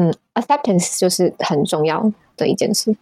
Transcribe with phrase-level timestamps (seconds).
[0.00, 2.94] 嗯，acceptance 就是很重要的一件事。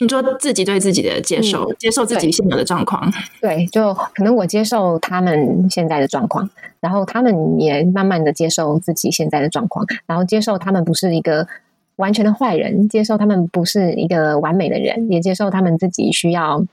[0.00, 6.50] 你说自己对自己的接受，嗯、接受自己现有的状况，对，就可能我接受他们现在的状况，
[6.80, 11.46] 然后他们也慢慢的接受自己现在的状况，然后接受他们不是一个
[11.96, 16.64] 完全的坏人，接受他们不是一个完美的人，也接受他们自己需要，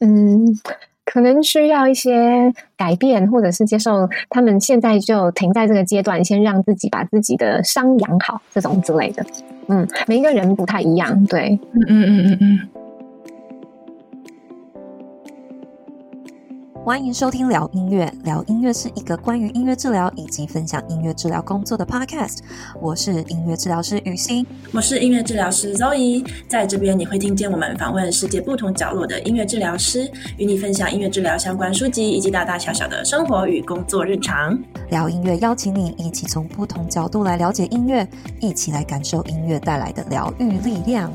[0.00, 0.58] 嗯。
[1.12, 9.22] 可能需要一些改变，或者是接受他们现在就停在这个阶段，先让自己把自己的伤养好，这种之类的。
[9.68, 12.60] 嗯，每一个人不太一样，对，嗯嗯嗯嗯嗯。
[16.84, 22.38] 欢迎收听聊音乐，聊音乐是一个关于音乐治疗以及分享音乐治疗工作的 podcast。
[22.80, 26.26] 我是音乐治疗师雨欣，我是音乐治疗师 Zoe。
[26.48, 34.58] 在这边你会听见我们访问世界不同角落的音乐治疗师，与你分享音乐治疗相关书籍以及大大小小的生活与工作日常。
[34.90, 38.04] 聊音乐邀请你一起从不同角度来了解音乐，
[38.40, 41.12] 一起来感受音乐带来的疗愈力量。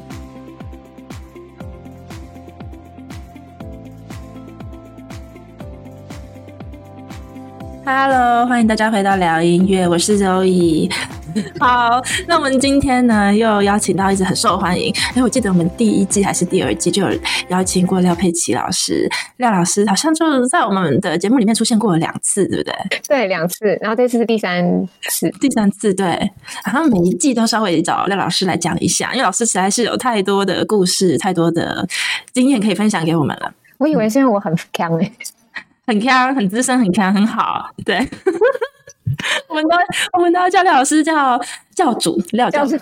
[7.90, 10.92] Hello，欢迎大家回到聊音乐，我是 Zoe。
[11.58, 22.76] 好，那我们今天呢又邀请到一直很受欢迎，哎，我记得我们第一季还是第二季就有邀请过廖佩琪老师，廖老师好像就在我们的节目里面出现过了两次，对不对？
[23.08, 24.62] 对，两次，然后这次是第三
[25.10, 26.30] 次，第三次，对，
[26.66, 31.88] 好像每一季都稍微找廖老师来讲一下，因为老师实在是有太多的故事、太多的
[32.34, 33.54] 经验可以分享给我们了。
[33.78, 35.10] 我以为是因为我很强诶。
[35.88, 37.70] 很强，很资深，很强，很好。
[37.86, 37.98] 对，
[39.48, 39.70] 我们都
[40.14, 41.40] 我们都要叫廖老师叫
[41.74, 42.78] 教主，廖教主。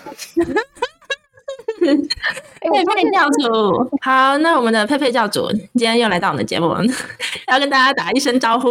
[1.78, 6.74] 佩佩教主，好，那我们的佩佩教主今天又来到我们的节目，
[7.46, 8.68] 要跟大家打一声招呼。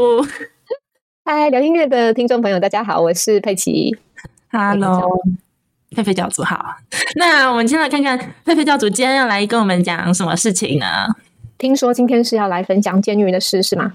[1.23, 3.97] 嗨，聊音乐的听众朋友，大家好，我是佩奇。
[4.51, 5.17] Hello，
[5.91, 6.75] 佩佩教主好。
[7.15, 10.85] 那我们先来看看佩佩教主今天要来跟我们讲什么事情呢？
[11.57, 13.93] 听说今天是要来分享监狱的事，是吗？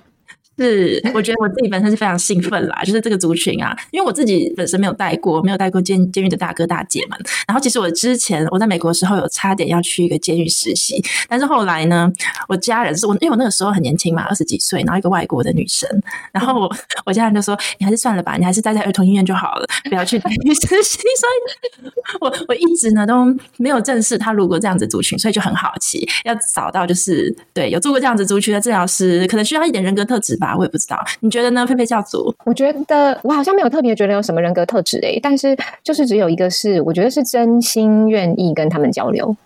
[0.61, 7.19] 是，我觉得我自己本身是非常兴奋啦，就是这个族群啊，因为我自己本身没有带过，没有带过监监狱的大哥大姐们。
[7.49, 12.13] 然后其实我之前我在美国的时候有差点要去一个监狱实习，但是后来呢，
[12.47, 15.89] 我家人是我，因为我那个时候很年轻嘛，二十几岁，然后一个外国的女生，
[16.31, 20.99] 然后我我家人就说，你还是算了吧，你还是待在儿童医院就好了，不要去监狱实习。
[20.99, 21.91] 所以
[22.21, 23.25] 我我一直呢都
[23.57, 30.50] 没有正视他如果这样子族群，所以就很好奇，要找到就是对有做过这样子族群的治疗师，可能需要一点人格特质吧。
[30.57, 31.67] 我也不知道，你觉得呢？
[31.67, 39.37] 佩佩教主，我觉得我好像没有特别觉得有什么人格特质诶、欸，但是就是只有一个是，我觉得是真心愿意跟他们交流。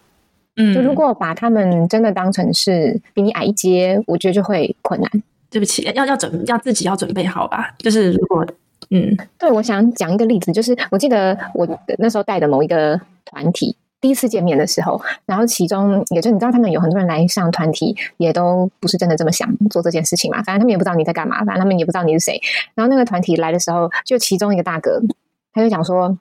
[0.56, 5.10] 嗯，就如果把他们真的当成是比你矮一阶，我觉得就会困难。
[5.50, 7.74] 对不起，要要准要自己要准备好吧。
[7.78, 8.46] 就是如果
[8.90, 11.66] 嗯，对，我想讲一个例子，就是我记得我
[11.98, 13.76] 那时候带的某一个团体。
[14.04, 20.42] 第一次见面的时候，然后其中也就你知道，他们有很多人来上团体，也都不是真的这么想做这件事情嘛。
[20.42, 22.38] 反正他们也不知道你在干嘛，反正他们也不知道你是谁。
[22.74, 25.00] 然后那个团体来的时候，就其中一个大哥，
[25.54, 26.18] 他就讲说：“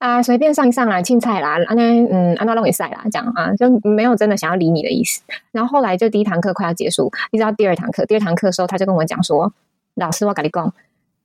[0.00, 5.20] 啊，随便上一上来，青菜啦，啊那嗯，安娜让给赛啦，这样啊，就没有真的想要理你的意思。”
[5.52, 9.52] 然后后来就第一堂课快要结束，一直到第二堂课，第二堂课的时候，他就跟我讲说
[9.94, 10.72] ：“老师，我跟你讲，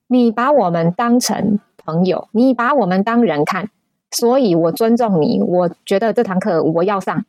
[0.07, 3.69] 你把我们当成朋友，你把我们当人看。”
[4.13, 7.25] 所以我尊重你，我觉得这堂课我要上，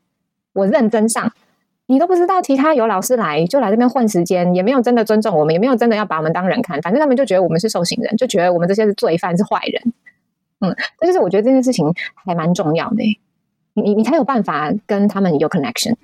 [0.53, 1.33] 我认真上。
[1.87, 6.81] 你都不知道，其他有老师来就来这边混时间，也没有真的尊重我们，也没有真的要把我们当人看。
[6.81, 9.93] 反正他们就觉得我们是受刑人，就觉得我们这些是罪犯，是坏人。
[10.61, 13.03] 嗯，但是我觉得这件事情还蛮重要的，
[13.75, 15.95] 你你你才有办法跟他们有 connection。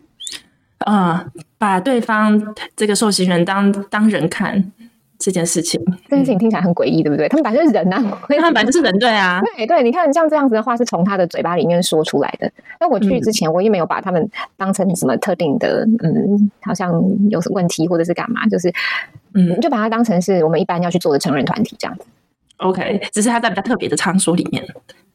[0.81, 4.73] 啊、呃，把对方这个受刑人当当人看。
[5.21, 7.29] 这件事情，这件事情听起来很诡异，对不对？
[7.29, 9.83] 他们本来就是人呐、啊， 他们本来就是人，对啊，对对。
[9.83, 12.51] 你看，像这样子的话，是从他的嘴巴里面说出来的。
[12.81, 14.27] 那我去之前，我也没有把他们
[14.57, 16.91] 当成什么特定的，嗯，好像
[17.29, 18.73] 有什么问题或者是干嘛，就是，
[19.35, 22.07] 嗯，就把它当成是我们一般要去做的成人团体这样子。
[22.57, 24.65] OK，只是他在比较特别的场所里面，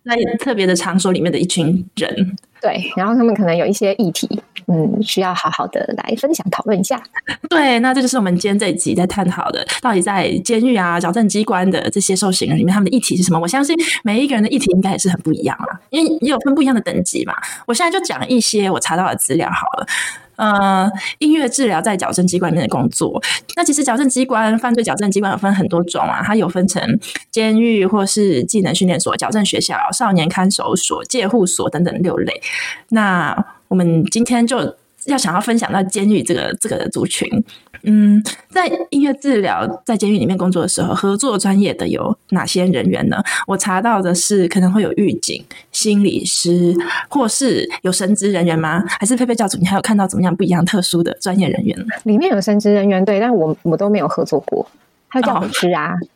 [0.05, 4.39] 在特别的场所里面的一群人，对，然后他们可能有一些议题。
[4.67, 7.01] 嗯，需要好好的来分享讨论一下。
[7.49, 13.39] 对，那这就是我们今天这一集在探讨的，到底在监狱啊、矫正机关的这些受刑人里面，他们的议题是什么？
[13.39, 17.33] 我相信每一个人的议题应该也是很不一样啦，因为也有分不一样的等级嘛。
[17.67, 19.87] 我现在就讲一些我查到的资料好了。
[20.37, 23.21] 呃，音乐治疗在矫正机关里面的工作，
[23.55, 26.99] 那其实矫正机关、犯罪矫正机关有分很多种啊，它有分成
[27.31, 32.41] 监狱或是技能训练所、矫正学校、少年看守所、戒护所等等六类。
[32.89, 33.45] 那
[33.75, 34.57] 我们今天就
[35.07, 37.27] 要想要分享到监狱这个这个族群。
[37.83, 43.21] 嗯，在音乐治疗在监狱里面工作的时候，合作专业的有哪些人员呢？
[43.45, 45.43] 我查到的是可能会有狱警、
[45.73, 46.73] 心理师，
[47.09, 48.81] 或是有神职人员吗？
[48.87, 51.77] 还是佩佩教主，你还有看到怎么样不一样特殊的专业人员？
[52.05, 54.65] 里面有神职人员，对，但我我都没有合作过。
[55.09, 56.07] 还有教诲师啊，哦、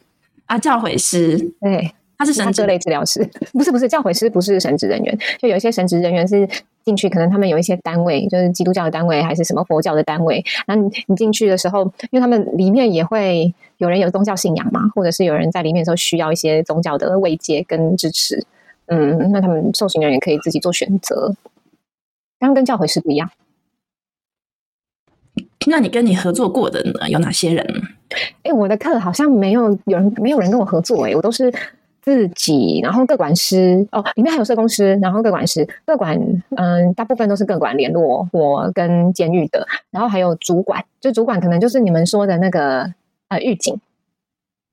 [0.46, 6.48] 啊，教诲师，对，他是神职类治疗师，不是不是，教诲师不是神职人员，就有一些神职人员是。
[6.86, 10.44] 进去可能他们有一些单位，就是基督教的单位还是什么佛教的单位。
[10.66, 18.44] 那你你进去的时候，因为他们里面也会有人有宗教信仰嘛，或者是有人在里面的时候需要一些宗教的慰藉跟支持。
[18.88, 21.36] 嗯，那他们受刑人也可以自己做选择，
[22.40, 23.30] 当然跟教诲师不一样。
[25.68, 27.08] 那你跟你合作过的呢？
[27.08, 27.84] 有哪些人？
[28.42, 31.54] 哎，我的课好像没有有人没有人跟我合作，哎，我都是。
[32.10, 36.20] 自己，然后各管师哦，里面还有社工师，然后各管师，各管
[36.58, 42.92] 嗯，大部分都是各管联络我跟监狱的，然后还有主管，就主管可能就是你们说的那个
[43.28, 43.80] 呃狱警，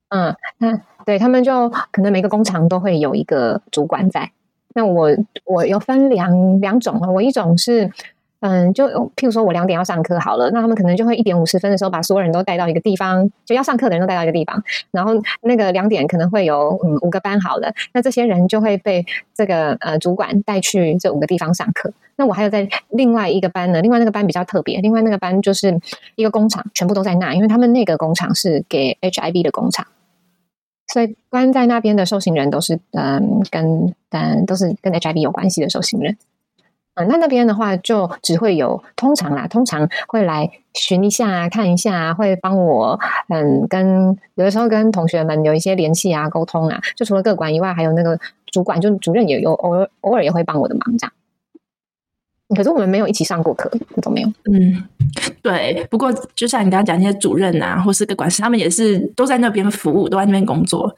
[0.09, 4.33] 嗯，那对他们就可能每个工厂都会有一个主管在，
[4.75, 5.11] 那我
[5.45, 7.93] 我有分两两种啊，我一种是。
[8.41, 8.87] 嗯，就
[9.17, 19.05] 譬如说我两点要上课好了，那他们可能就会一点五十分的时候把所有人都带到一个地方，就要上课的人都带到一个地方，然后那个两点可能会有嗯五个班好了，那这些人就会被
[19.35, 21.93] 这个呃主管带去这五个地方上课。
[22.17, 25.79] 那我还有在另外一个班呢，另外那个班比较特别，另外那个班就是
[26.15, 29.87] 一个工厂，全部都在那，因为他们那个工厂是给 HIV 的工厂，
[30.93, 36.17] 所以关在那边的受刑人都是嗯跟嗯都是跟 HIV 有关系的受刑人。
[36.97, 42.99] 嗯，那那边的话就只会有通常啦，通常会来巡一下、看一下，会帮我
[43.29, 46.81] 嗯跟有的时候跟同学们有一些联系啊、沟通啊。
[46.97, 51.13] 就除了各管以外，还有那个主管，就主任也有偶尔偶尔也会帮我的忙这样。
[52.57, 53.71] 可是我们没有一起上过课，
[54.01, 54.29] 都没有。
[54.51, 54.85] 嗯，
[55.43, 55.87] 对。
[55.91, 60.97] 不过就像你刚刚讲那些主任啊，或是个管师，他们也是都在那边服务，都在那边工作。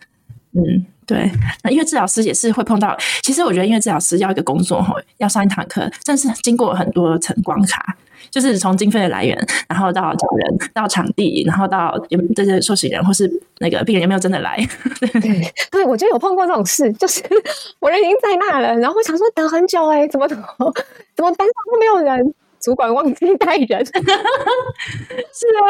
[0.59, 0.87] 嗯。
[1.09, 1.31] 对，
[1.63, 2.95] 那音乐治疗师也是会碰到。
[3.23, 4.85] 其实我觉得音乐治疗师要一个工作，
[5.17, 7.97] 要上一堂课，但是经过很多层关卡，
[8.31, 9.35] 就是从经费的来源，
[9.67, 13.27] 然后到找人，到场地，然后到有这些受刑人或是
[13.61, 14.59] 那个病人有没有真的来。
[15.01, 17.23] 对，对，我就有碰过这种事，就是
[17.81, 20.45] 我人已经在那了，然后我想说等很久哎、欸，怎么怎么
[21.17, 22.35] 怎么班上都没有人。
[22.61, 25.63] 主管忘记带人， 是啊，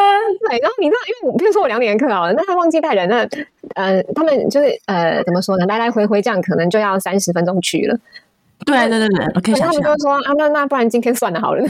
[0.49, 0.59] 对。
[0.61, 3.29] 然后你知道，因为我比如说我两点课好了，那他忘记带人，那
[3.75, 5.67] 呃，他们就是呃，怎么说呢？
[5.67, 7.99] 来来回回这样，可能就要三十分钟去了。
[8.67, 9.83] 对对对对，我可以想象。
[9.83, 11.65] 他们就说啊，那那不然今天算了好了。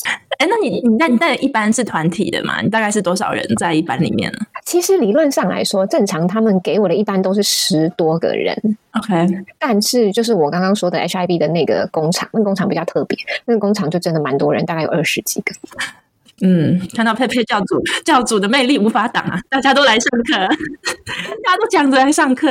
[0.38, 2.60] 哎，那你你那你那一般是团体的嘛？
[2.62, 4.38] 你大概是多少人在一班里面呢？
[4.64, 8.56] 其实理论上来说，正常他们给我的一般都是十多个人。
[8.92, 9.26] OK，
[9.58, 13.16] 但是就是我刚刚说的 HIB 的那个工厂，那个工厂比较特别，
[13.46, 15.54] 那个工厂就真的蛮多人，大概有二十几个。
[16.40, 19.38] 嗯，看到佩佩教主教主的魅力无法挡啊！
[19.48, 20.34] 大家都来上课，
[21.44, 22.48] 大家都抢着来上课。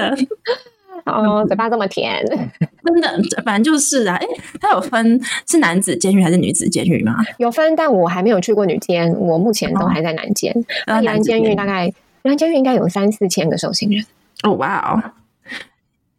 [1.06, 2.24] 哦，嘴巴这么甜，
[2.84, 4.16] 真的，反正就是啊。
[4.16, 4.26] 哎，
[4.60, 7.18] 他有分是男子监狱还是女子监狱吗？
[7.38, 10.54] 有分，但我还没有去过女监，我目前都还在男监。
[10.86, 11.92] 男监狱大概，
[12.24, 14.06] 男监狱应该有三四千个受刑人。
[14.44, 15.02] 哦，哇哦，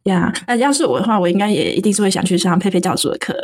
[0.05, 3.35] 呀，那要是我的话，我应该也一定是会想去上佩佩教主的课。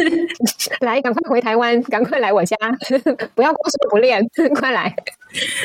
[0.80, 2.56] 来，赶快回台湾，赶快来我家，
[3.34, 4.22] 不要光说不练，
[4.54, 4.94] 快来。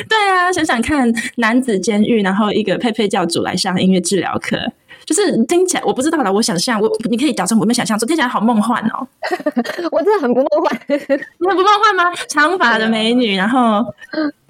[0.08, 4.58] 对啊，想想看，男子监狱，然后一个佩佩教主来上音乐治疗课。
[5.06, 6.30] 就是听起来，我不知道啦。
[6.30, 9.06] 我想象，我你可以矫正我没想象，说听起来好梦幻哦。
[9.92, 12.04] 我真的很不梦幻， 你很不梦幻吗？
[12.28, 13.84] 长发的美女， 然后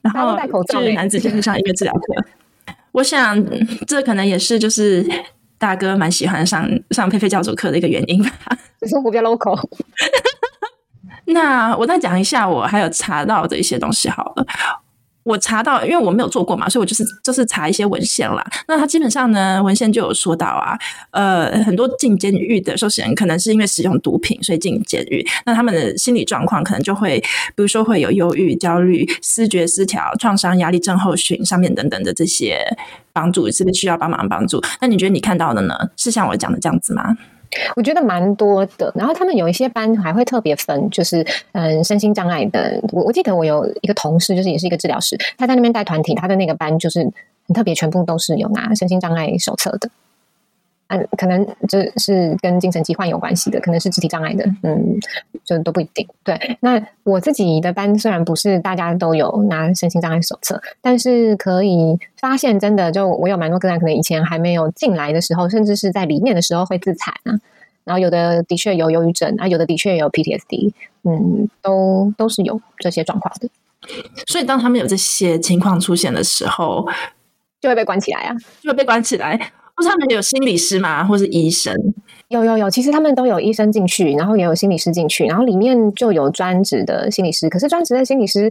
[0.02, 2.00] 然后戴口罩，男子就是上音乐治疗课。
[2.92, 3.42] 我想
[3.86, 5.04] 这可能也是就是
[5.58, 8.30] 大哥蛮喜欢上上佩佩教主课的一个原因吧。
[8.82, 9.60] 生活比较 local。
[11.26, 14.46] 那我再讲一下，我还有查到的一些东西好了。
[15.24, 18.44] 我查到，因为我没有做过嘛，所以我就是就是查一些文献啦。
[18.68, 20.78] 那他基本上呢，文献就有说到啊，
[21.10, 25.26] 呃，很多进监狱的受刑人可能是因为使用毒品，所以进监狱。
[25.46, 27.18] 那他们的心理状况可能就会，
[27.56, 32.58] 比如说会有忧郁、焦虑、思觉失调、创伤压力症候群上面等等的这些
[33.12, 34.62] 帮助，是不是需要帮忙帮助？
[34.80, 35.74] 那你觉得你看到的呢？
[35.96, 37.16] 是像我讲的这样子吗？
[37.76, 42.80] 我觉得蛮多的，然后他们有一些班还会特别分，就是嗯，身心障碍的。
[42.92, 47.00] 我我记得我有一个同事，就是也是一个治疗师，他在那边带团体，他的那个班就是
[47.46, 49.88] 很特别，全部都是有拿身心障碍手册的。
[50.88, 54.98] 嗯，可能这是跟精神疾患有关系的，可能是肢体障碍的，嗯，
[55.44, 56.06] 就都不一定。
[56.22, 67.40] 对，那我自己的班虽然不是大家都有拿身心障碍手册，但是可以发现，真的就我有蛮多个案，可能以前还没有进来的时候，甚至是在里面的时候会自残啊。
[67.84, 70.72] 然后有的的确有忧郁症，啊，有的的确有 PTSD，
[71.02, 73.48] 嗯，都都是有这些状况的。
[74.26, 76.86] 所以当他们有这些情况出现的时候，
[77.60, 79.52] 就会被关起来啊，就会被关起来。
[79.76, 81.04] 不是他们有心理师吗？
[81.04, 81.74] 或是医生？
[82.28, 87.48] 有有有，其实他们都有医生进去，然后也有心理师进去，然后里面就有专职的心理师。
[87.48, 88.50] 可是专职的心理师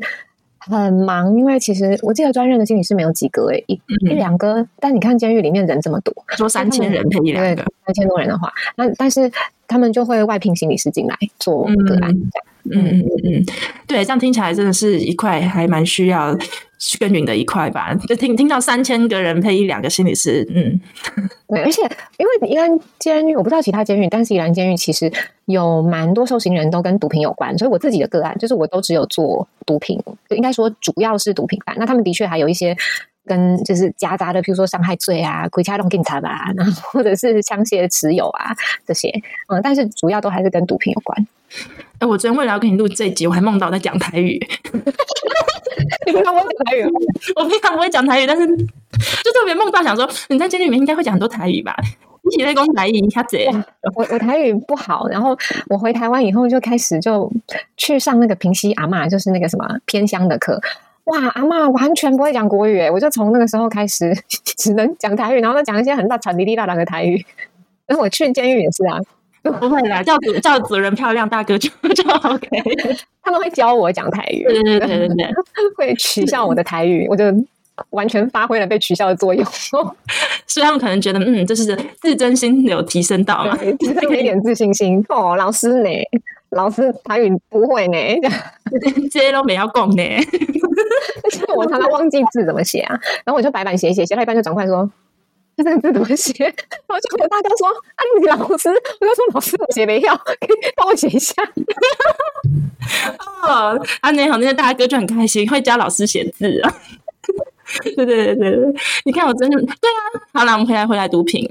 [0.60, 4.66] 很忙，因为其实我记得专任的心理师没有几个诶，一、嗯、一两个。
[4.80, 9.30] 但你看监狱里面人这么多，说三千人配一两个，三千多人的话，那但是
[9.74, 12.12] 他们就会外聘心理师进来做个案。
[12.12, 13.46] 嗯嗯嗯嗯，
[13.86, 16.34] 对，这样听起来真的是一块还蛮需要
[16.98, 17.94] 耕耘的一块吧？
[18.08, 20.80] 就听听到三千个人配一两个心理师，嗯，
[21.50, 21.82] 对，而且
[22.18, 25.12] 因为宜兰监狱，我不知道其他监狱，但是宜兰监狱其实
[25.46, 31.76] 有蛮多受刑人都跟毒品有关，所以我自己的个案就是我都只有做毒品，就应该说主要是毒品犯。
[31.78, 32.74] 那他们的确还有一些
[33.26, 38.52] 跟就是夹杂的，比如说伤害罪啊、鬼掐洞警察吧，然后或者是枪械持有啊
[38.86, 39.10] 这些，
[39.48, 41.28] 嗯，但是主要都还是跟毒品有关。
[42.00, 44.40] 哎，我昨天为了要跟你录这一集，我还梦到在讲台语。
[46.06, 46.84] 你平常不会讲台语？
[47.36, 51.76] 我平常不会讲台语，但是就特别梦到想说，你在监狱里面应该会讲很多台语吧？
[52.24, 53.38] 一起在讲台语，下子。
[53.96, 55.38] 我我台语不好，然后
[55.68, 57.32] 我回台湾以后就开始就
[57.78, 60.60] 去上那个平西阿嬷，就是那个什么偏乡的课。
[61.06, 64.14] 哇，阿妈完全不会讲国语诶，我就从那个时候开始
[64.58, 67.26] 只能讲台语，然后再讲一些很大喘滴滴大大的台语。
[67.86, 69.00] 然后我去监狱也是啊。
[69.44, 72.48] 不会啦，叫主叫主人漂亮大哥就 就 OK，
[73.22, 75.28] 他们会教我讲台语，对对对对对，
[75.76, 77.26] 会取笑我的台语，我就
[77.90, 79.46] 完全发挥了被取笑的作用，
[80.48, 85.36] 所以他们可能觉得嗯，这是自尊心有提升到嘛，提升 一点自信心哦。
[85.36, 85.90] 老师呢？
[86.50, 87.98] 老师台语不会呢，
[89.12, 90.04] 这些都没要讲呢，
[91.56, 94.90] 我常常忘记字怎么写啊，然后我就白板写写，写到一半就转过来说。
[95.56, 96.34] 这个字怎么写？
[96.44, 98.70] 然后就有大哥说：“啊，你老师。”
[99.00, 100.38] 我就说：“老师，我写没要，可以
[100.76, 101.36] 帮我写一下。”
[103.48, 106.74] 哦，啊，那好，那些大哥就很开心，会教老师写字啊。
[107.84, 108.74] 对对对对对，
[109.06, 110.22] 你看我真的对啊。
[110.34, 111.50] 好了，我们回来回来毒品，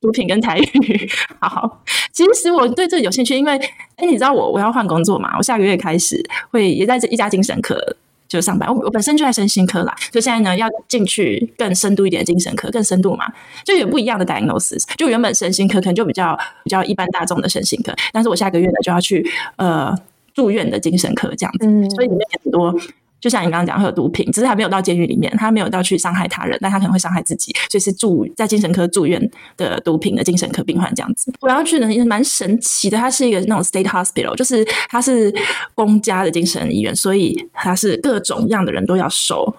[0.00, 1.10] 毒品跟台语。
[1.40, 1.82] 好好，
[2.12, 3.52] 其实我对这有兴趣，因为
[3.96, 5.34] 哎，你知道我我要换工作嘛？
[5.38, 7.96] 我下个月开始会也在这一家精神科。
[8.26, 13.26] 就上班，我我本身就在身心科啦，就现在呢要进去更深度一点的精神科，更深度嘛，
[13.64, 14.82] 就有不一样的 diagnosis。
[14.96, 19.24] 就原本身心科可能就比较比较一般大众的身心科，但是我下个月呢就要去
[19.56, 19.94] 呃
[20.32, 22.74] 住院的精神科这样子，嗯、所以里面很多。
[23.24, 31.32] 就像你刚刚讲，会有毒品，只是他没有到监狱里面，他没有到去伤害他人，但他可能会伤害自己，所以是住在精神科住院的毒品的精神科病患这样子。
[31.40, 35.34] 我要去的也蛮神奇的，它是一个那种 state hospital，就是它是
[35.74, 39.56] 公家的精神医院，所以它是各种样的人都要收。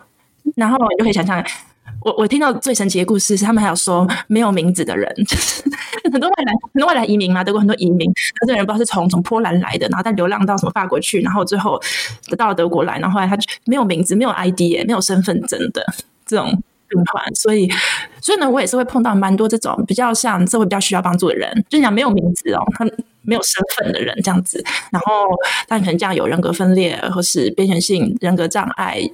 [0.56, 1.44] 然后你就可以想象。
[2.06, 5.64] 我我听到最神奇的故事是，他们还有说没有名字的人，就是
[6.14, 8.08] 很多外来很多外来移民嘛，德国很多移民，
[8.40, 11.82] 那这人不知道是从从波兰来的，然后再流浪到什么法国去，然后最后
[12.38, 15.84] 到了德国来，然后后来他就没有名字，没有 ID，没有身份证的
[16.28, 16.52] 这种
[16.88, 17.68] 病患，所以
[18.22, 22.86] 所以呢，我也是会碰到蛮多这种比较像社会比较需要帮助的人，就讲没有名字哦，他
[23.24, 25.26] 没有身份的人这样子，然后
[25.68, 29.10] 他可能这样有人格分裂或是边缘性人格障碍。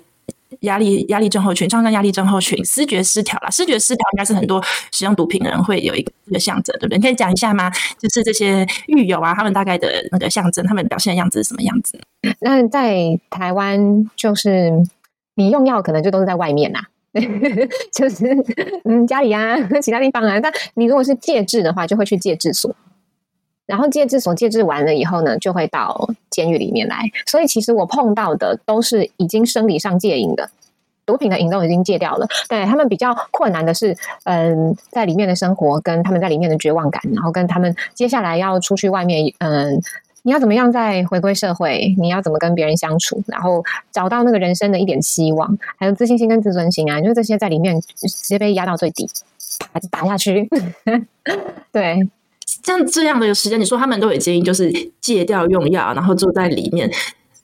[0.62, 3.50] 压力压力症候群，创伤压力症候群，思觉失调啦。
[3.50, 6.98] 思觉失调应该是很多使用毒品的人会有一个一个象征，对不对？
[6.98, 7.70] 你可以讲一下吗？
[7.98, 12.00] 就是这些狱友啊，他们大概的那个象征，他们表现的样子是什么样子？
[12.40, 14.72] 那在台湾，就是
[15.36, 16.80] 你用药可能就都是在外面呐、
[17.92, 18.28] 就是
[18.86, 20.40] 嗯家里啊，其他地方啊。
[20.40, 22.76] 但你如果是戒治的话，就会去戒治所。
[23.66, 27.04] 然后戒治所戒治完了以后呢，就会到监狱里面来。
[27.26, 30.50] 所以其实我碰到的都是已经生理上戒瘾的，
[31.06, 32.28] 毒品的瘾都已经戒掉了。
[32.50, 39.80] 对，他们比较困难的是，嗯，在里面的生活跟他们在里面的绝望感，然后跟他们接下来要出去外面，嗯，
[40.24, 41.96] 你要怎么样再回归社会？
[41.98, 43.24] 你要怎么跟别人相处？
[43.28, 49.10] 然后找到那个人生的一点希望，还有自信心跟自尊心啊，就是这些在里面直接被压到最底，
[49.72, 50.50] 打打下去。
[51.72, 52.10] 对。
[52.64, 56.90] 像这样的时间，你说他们都已经就是戒掉用药，然后住在里面，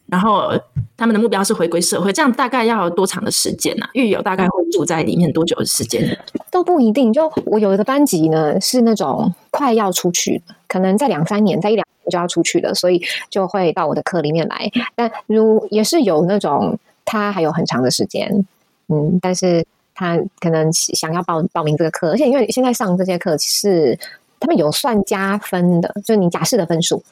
[0.08, 0.52] 然后
[0.98, 3.90] 他们的目标是回归社会，这样大概要多长的时间呢、啊？
[3.94, 6.18] 狱友大概会住在里面多久的时间？
[6.52, 7.14] 都不一定。
[7.14, 14.70] 就我有一个班级呢，是那种快要出去，可能在两三年，在一两年就要出去了，所以就会到我的课里面来。
[14.96, 18.46] 但如也是有那种他还有很长的时间，
[18.88, 23.98] 嗯，但是他可能想要报报名这个课，而且因为现在上这些课是。
[24.40, 27.04] 他们有算加分的，就是你假释的分数。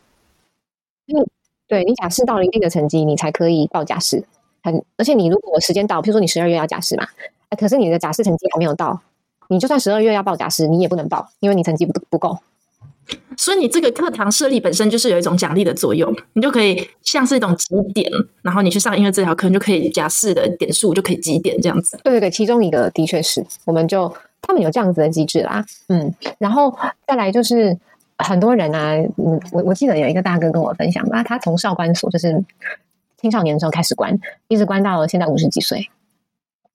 [1.07, 1.25] 嗯，
[1.67, 4.23] 对，你假释到了一定的成绩，你才可以报假释。
[4.63, 7.05] 很，而且你如果时间到，譬如说你十二月要假释嘛，
[7.49, 8.99] 哎可是你的假释成绩还没有到，
[9.49, 12.37] 你就算十二月要报假释，你也不能报，因为你成绩不不够。
[13.37, 21.99] 所以你这个课堂设立本身就是有一种奖励的作用，你就可以像是一种积点，然后你去上音乐治疗课，你就可以假释的点数就可以积点这样子。
[22.03, 24.11] 对对对，其中一个的确是，我们就
[24.47, 27.77] 他们有这样子的机制啦，嗯，然后再来就是
[28.17, 32.43] 很多人啊，嗯，我我记得有一个大哥跟我分享吧，他从少管所就是
[33.17, 35.89] 青少年的时候开始关，一直关到现在五十几岁，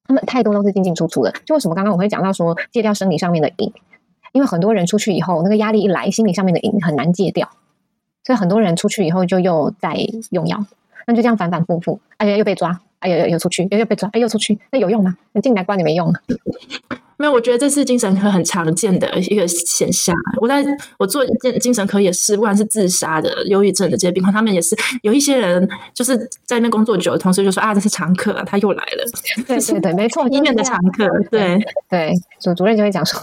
[0.06, 3.72] 他们太多都是进进出出的，就为什么刚刚我会讲到说戒掉生理上面的瘾。
[4.32, 7.50] 因为很多人出去以后，那个压力一来，心理上面的瘾很难戒掉，
[8.22, 9.96] 所以很多人出去以后就又在
[10.30, 10.64] 用药，
[11.04, 15.16] 那就这样反反复复，哎呀又被抓，哎呀又又出去，又又被抓，哎又出去，那有用吗？
[15.32, 16.12] 你进来关你没用。
[17.16, 20.14] 没有，我觉得这是精神科很常见的一个现象。
[20.40, 20.64] 我在
[20.98, 29.04] 我做精精神科也是，不管是自杀的、忧郁症的这些病患，他们也是有一些人就是在那边工作久，同事就说啊，这是常客啊，他又来了。
[29.46, 31.06] 对对对，没错，医院的常客。
[31.30, 31.58] 对
[31.90, 33.20] 对，主主任就会讲说。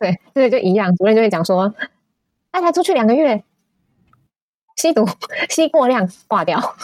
[0.00, 0.92] 对，对，就一样。
[0.96, 1.72] 主任就会讲说，
[2.50, 3.44] 他才出去两个月，
[4.74, 5.06] 吸毒
[5.48, 6.74] 吸过量挂掉，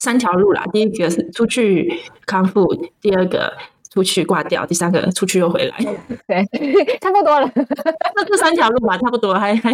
[0.00, 0.64] 三条路啦。
[0.72, 1.88] 第一个是出去
[2.26, 2.66] 康复，
[3.00, 3.52] 第二个
[3.92, 5.76] 出去挂掉，第三个出去又回来。
[6.26, 6.44] 对，
[7.00, 7.48] 差不多了。
[7.54, 9.72] 那这三条路嘛，差不多还还。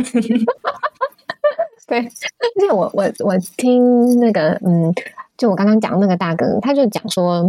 [1.88, 4.92] 对，而且我我我听那个嗯，
[5.38, 7.42] 就我刚刚讲那个大哥，他就讲说，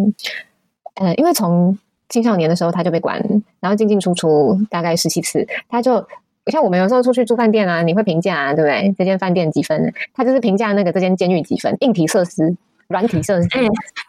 [0.95, 1.77] 呃，因为从。
[2.09, 3.21] 青少年的时候他就被关，
[3.59, 5.45] 然后进进出出大概十七次。
[5.67, 6.07] 他就
[6.49, 8.93] 像我们有时候出去住饭店啊，你会评价啊，对不对？
[8.97, 9.93] 这间饭店几分？
[10.13, 12.55] 他就是评价那个这间监狱几分，硬体设施。
[12.89, 13.67] 软体设施，哎、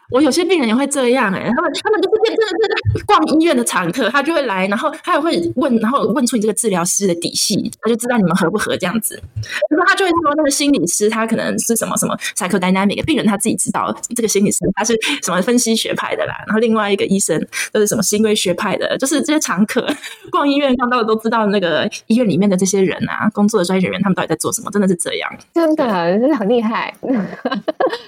[0.09, 9.21] 我有些病人也会这样、欸，哎，他们他们就是真的真的逛医院的常客，他就会来，然后他也会问，然后问出你这个治疗师的底细，他就知道你们合不合这样子。
[9.69, 19.85] 然后他就会说，那个心理师他可能是什么什么 psychodynamic，病人他自己知道这个心理师他是什么分析学派的啦，然后另外一个医生都是什么行为学派的，就是这些常客
[20.31, 25.85] 逛医院逛到的都知道那个医院里面的这些人啊，工作的专业人员他们到底在做什么，真的是这样，真的
[26.17, 26.95] 真的很厉害。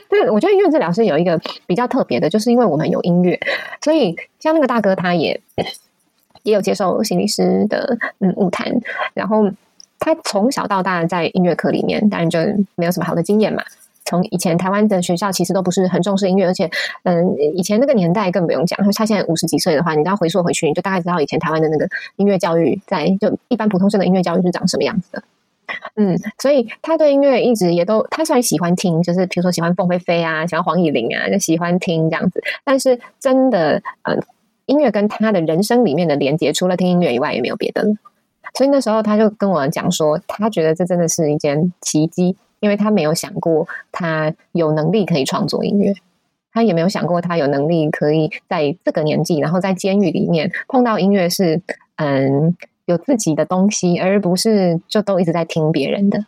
[0.09, 0.60] 对，我觉得。
[0.61, 3.39] 音乐治疗师有一个比较特别的，就是因为我们有音乐，
[3.81, 5.41] 所以像那个大哥他也
[6.43, 8.71] 也有接受心理师的嗯晤谈，
[9.15, 9.49] 然后
[9.99, 12.39] 他从小到大在音乐课里面，当然就
[12.75, 13.63] 没有什么好的经验嘛。
[14.03, 16.69] 从以前台湾的学校其实都不是很重视音乐，而且
[17.03, 25.23] 嗯，以前那个年代更不用讲，他现在五十几岁的话，你都要回溯回去，你就大概知道以前台湾的那个音乐教育，在就一般普通生的音乐教育是长什么样子的。
[25.95, 32.43] 嗯，所以他对音乐一直也都，他虽然喜欢听，就是比如说喜欢凤飞飞啊，喜欢黄乙玲啊，就喜欢听这样子。
[32.63, 34.21] 但是真的，嗯，
[34.65, 37.93] 音乐跟他的人生里面的连接，除了听音乐以外，也没有别的了。
[38.57, 45.93] 所以那时候他就跟我讲说，他觉得这真的是一件奇迹，因为他没有想过他有能力可以创作音乐，
[46.51, 51.61] 他也没有想过他有能力可以在这个年纪，然后在监狱里面碰到音乐是，
[51.95, 52.55] 嗯。
[52.85, 56.25] 有自己的东西，而不是就都一直在听别人的。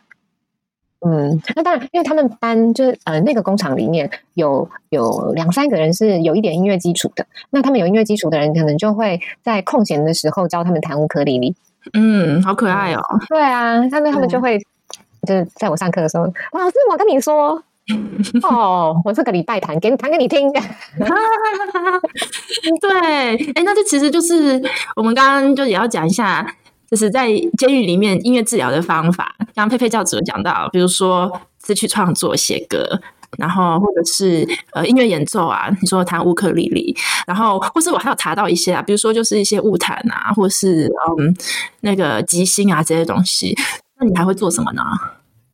[1.06, 11.54] 嗯，那当然，因为他们班就是呃那个工厂里面有有两三个人是有一点音乐基础的，那他们有音乐基础的人，可能就会在空闲的时候教他们弹乌克丽丽。
[11.92, 13.02] 嗯，好可爱哦。
[13.28, 17.62] 对啊，他们他们就会、嗯、就是在我上课的时候，老师，我跟你说。
[18.42, 20.50] 哦，我这个礼拜弹给你弹给你听。
[22.80, 24.62] 对，哎、那这其实就是
[24.96, 26.46] 我们刚刚就也要讲一下，
[26.90, 29.34] 就是在监狱里面音乐治疗的方法。
[29.54, 32.98] 刚刚佩佩教主有讲到，比如说词曲创作、写歌，
[33.36, 41.36] 然后或者是呃音乐演奏啊，你说弹乌克丽丽，然后或是我还有查到一些啊，比如说就是一些物弹啊，或是嗯
[41.80, 43.54] 那个即兴啊这些东西。
[44.00, 44.82] 那你还会做什么呢？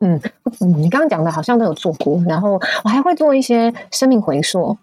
[0.00, 0.20] 嗯，
[0.60, 4.78] 你刚刚讲的好像都有做过，然后我还会做一些生命回溯，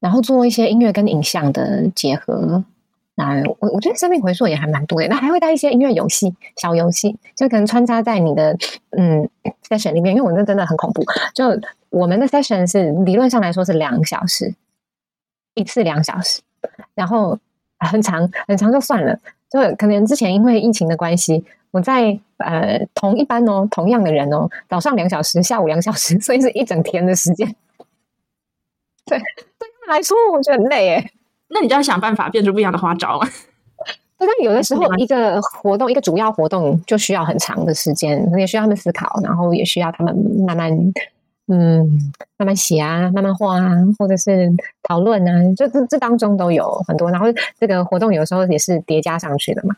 [0.00, 2.64] 然后做一些音乐跟影像的结合。
[3.14, 5.06] 那我我觉得生命回溯也还蛮多的。
[5.06, 8.58] 那还会带一些音乐游戏、小游戏，就可能穿插在你的
[8.90, 9.28] 嗯
[9.68, 10.16] session 里面。
[10.16, 11.44] 因为我那真的很恐怖，就
[11.90, 14.52] 我们的 session 是理论上来说是两小时，
[15.54, 16.40] 一次两小时，
[16.96, 17.38] 然后
[17.78, 19.16] 很长很长就算了，
[19.48, 21.44] 就可能之前因为疫情的关系。
[21.74, 27.44] 我在呃同一班哦，同样的人哦，早上两小时，下午两小时， 所以是一整天的时间。
[29.04, 29.22] 对，对
[29.58, 31.10] 他们来说我觉得很累诶。
[31.48, 33.28] 那你就要想办法变出不一样的花招 啊。
[34.16, 40.72] 但有的时候一个活动，一个主要活动就需要很长的时间，也需要他们思考，然后也需要他们慢慢
[41.48, 41.84] 嗯
[42.36, 44.48] 慢慢写啊，慢慢画啊，或者是
[44.84, 47.10] 讨论啊，就这这当中都有很多。
[47.10, 47.26] 然后
[47.58, 49.74] 这个活动有时候也是叠加上去的嘛。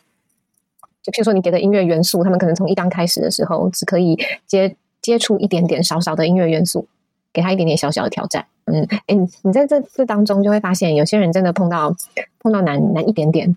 [1.07, 6.89] 就譬如说，你给的音乐元素，他们可能从一刚开始的时候，只可以接接触一点点少少的音乐元素，
[7.33, 8.45] 给他一点点小小的挑战。
[8.65, 11.95] 嗯，哎，你你在这这当中就会发现，有些人真的碰到
[12.41, 13.57] 碰到难难一点点，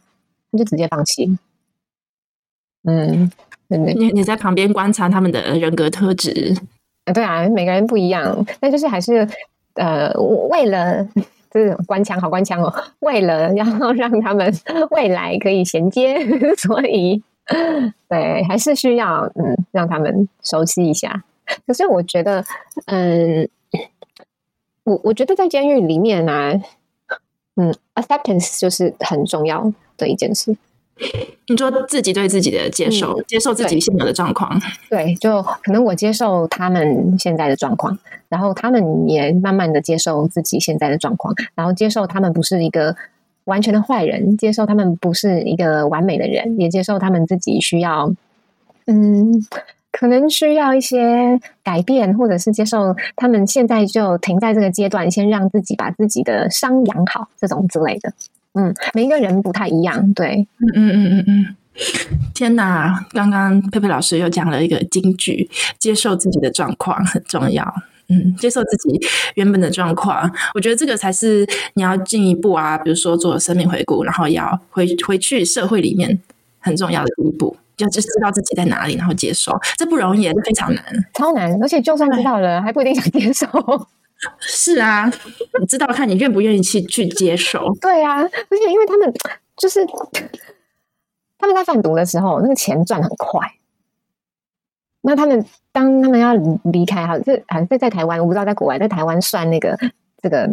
[0.51, 1.39] 他就直接放弃。
[2.83, 3.31] 嗯，
[3.67, 3.93] 对对？
[3.95, 6.55] 你你在旁边观察他们的人格特质，
[7.05, 9.27] 啊，对啊，每个人不一样，但就是还是
[9.73, 10.13] 呃，
[10.51, 11.07] 为了
[11.49, 14.53] 这种官腔，好官腔哦，为了要让他们
[14.91, 16.19] 未来可以衔接，
[16.55, 17.21] 所以
[18.07, 21.23] 对，还是需要嗯，让他们熟悉一下。
[21.65, 22.43] 可是我觉得，
[22.85, 23.49] 嗯，
[24.83, 26.53] 我我觉得在监狱里面呢、啊，
[27.55, 30.55] 嗯，acceptance 就是很重要的一件事。
[31.47, 34.59] 你说自己对自己的接受，嗯、接受自己现有的状况，
[34.89, 42.95] 对，就可能我接受他们现在的状况，然后他们也慢慢的接受自己现在的状况，然后接受他们不是一个
[43.49, 48.13] 完全的坏人，接受他们不是一个完美的人，也接受他们自己需要，
[48.87, 49.45] 嗯。
[49.91, 58.13] 可能需要一些改变，或者是接受他们现在就停在这个阶段，先让自己把自己的伤养好，这种之类的。
[58.53, 61.55] 嗯，每一个人不太一样，对，嗯嗯嗯嗯嗯。
[62.35, 67.65] 天哪，刚刚佩佩老师又讲了一个金句：接受自己的状况很重要。
[68.09, 68.99] 嗯，接受自己
[69.35, 76.19] 原本的状况，我觉得这个才是你要进一步啊，比如说做生命回顾，然后要回回去社会里面
[76.59, 77.55] 很重要的一步。
[77.77, 81.57] 就就知道自己在哪里，然后接受，这不容易，也是非常难，超难。
[81.63, 83.47] 而且就算知道了，还不一定想接受。
[84.41, 85.09] 是啊，
[85.61, 87.73] 你知道看你愿不愿意去去接受。
[87.79, 89.13] 对啊，而且因为他们
[89.55, 89.79] 就是
[91.37, 93.49] 他们在贩毒的时候，那个钱赚很快。
[95.09, 99.75] 那他们当他们要离开，哈，这好像在在台湾，我不知道在国外，在台湾算那个
[100.21, 100.47] 这个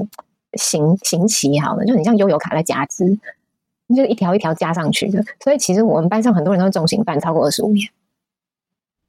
[0.55, 3.19] 刑刑期，好了，就很像悠游卡在加值。
[3.95, 7.87] 就一条一条加上去的，所以其实我们班上很多人都是重刑犯，超过二十五年，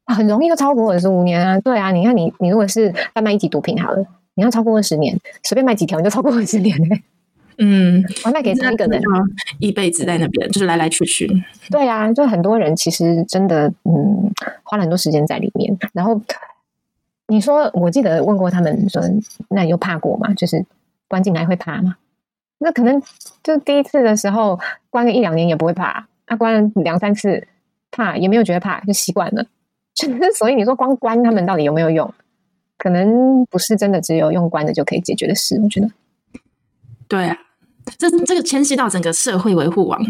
[0.06, 1.60] 很容易就超过二十五年啊！
[1.62, 4.06] 对啊，你看你你如果是贩卖一级毒品好了，
[4.36, 7.02] 你要超过二十年，随便卖几条你就超过二十年嘞、
[7.58, 9.02] 嗯，我卖给同一个人，
[9.60, 11.28] 一辈子在那边，就是来来去去。
[11.70, 14.32] 对啊，就很多人其实真的嗯，
[14.64, 15.78] 花了很多时间在里面。
[15.94, 16.22] 然后
[17.28, 19.02] 你说，我记得问过他们说，
[19.50, 20.34] 那你有怕过吗？
[20.34, 20.66] 就是
[21.08, 21.96] 关进来会怕吗？
[22.60, 23.02] 那可能
[23.44, 27.48] 就第一次的时候关个一两年也不会怕，他、啊、关了两三次
[27.92, 29.46] 怕也没有觉得怕，就习惯了。
[30.38, 32.14] 所以你说光关他们到底有没有用？
[32.78, 35.60] 可能不是真的只有用关的就可以解决的事。
[35.64, 35.90] 我觉得，
[37.08, 37.36] 对啊，
[37.98, 40.02] 这这个牵涉到整个社会维护网，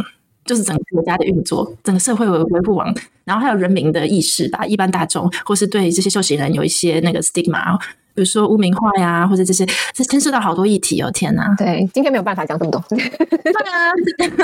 [0.46, 2.94] 就是整个国家的运作，整个社会维维护网，
[3.26, 7.80] 然后还有人民的意识吧，一般大众或是对这些受刑人有一些那个 stigma。
[8.16, 9.63] 比如说污名化呀，或者这些，
[9.94, 11.12] 这牵涉到好多议题哦！
[11.12, 12.84] 天哪，对，今天没有办法讲这么多。
[12.90, 13.94] 对啊，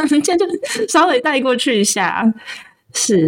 [0.07, 0.45] 今天就
[0.87, 2.23] 稍微带过去一下。
[2.93, 3.27] 是，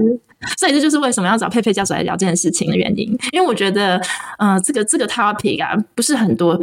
[0.56, 3.10] 所以这就是为什么要找佩佩教授来聊这件事情的原因。
[3.32, 4.00] 因为我觉得，
[4.38, 6.62] 呃，这个这个 topic 啊，不是很多，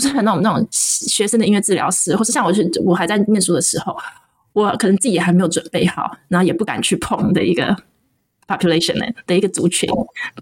[0.00, 3.96] 是很那种那种学生的音乐治疗师，或是像我是我还在念书的时候，
[4.52, 7.76] 我可能自己也还没有准备好，然后也不敢去碰的一个。
[8.50, 9.88] Population 呢的一个族群，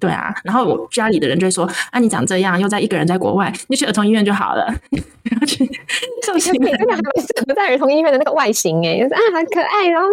[0.01, 4.67] 对啊，然后我家里的人就会说：“啊，你长这样，又在一个人在国外，你去儿童医院就好了。
[5.29, 5.65] ”然后去
[6.25, 9.87] 受刑，真的还没适合在儿童医院的那个外形哎，就是啊，很可爱。
[9.89, 10.09] 然后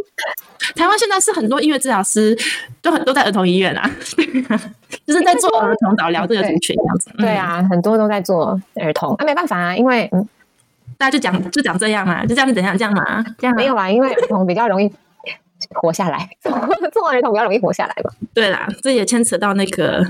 [0.75, 2.38] 台湾现在是很多音乐治疗师
[2.81, 3.89] 都很都在儿童医院啊，
[5.08, 7.10] 就是在做儿童导疗这个族群这样子。
[7.17, 10.27] 对啊，很多都在做儿童啊，没办法啊，因为嗯，
[10.97, 14.91] 大家就讲就讲这样啊，就这样怎样这样嘛，这样没有啊，因为儿童比较容易。
[15.82, 16.30] 活下来，
[16.92, 18.12] 做儿童比较容易活下来吧？
[18.34, 20.06] 对啦，这也牵扯到那个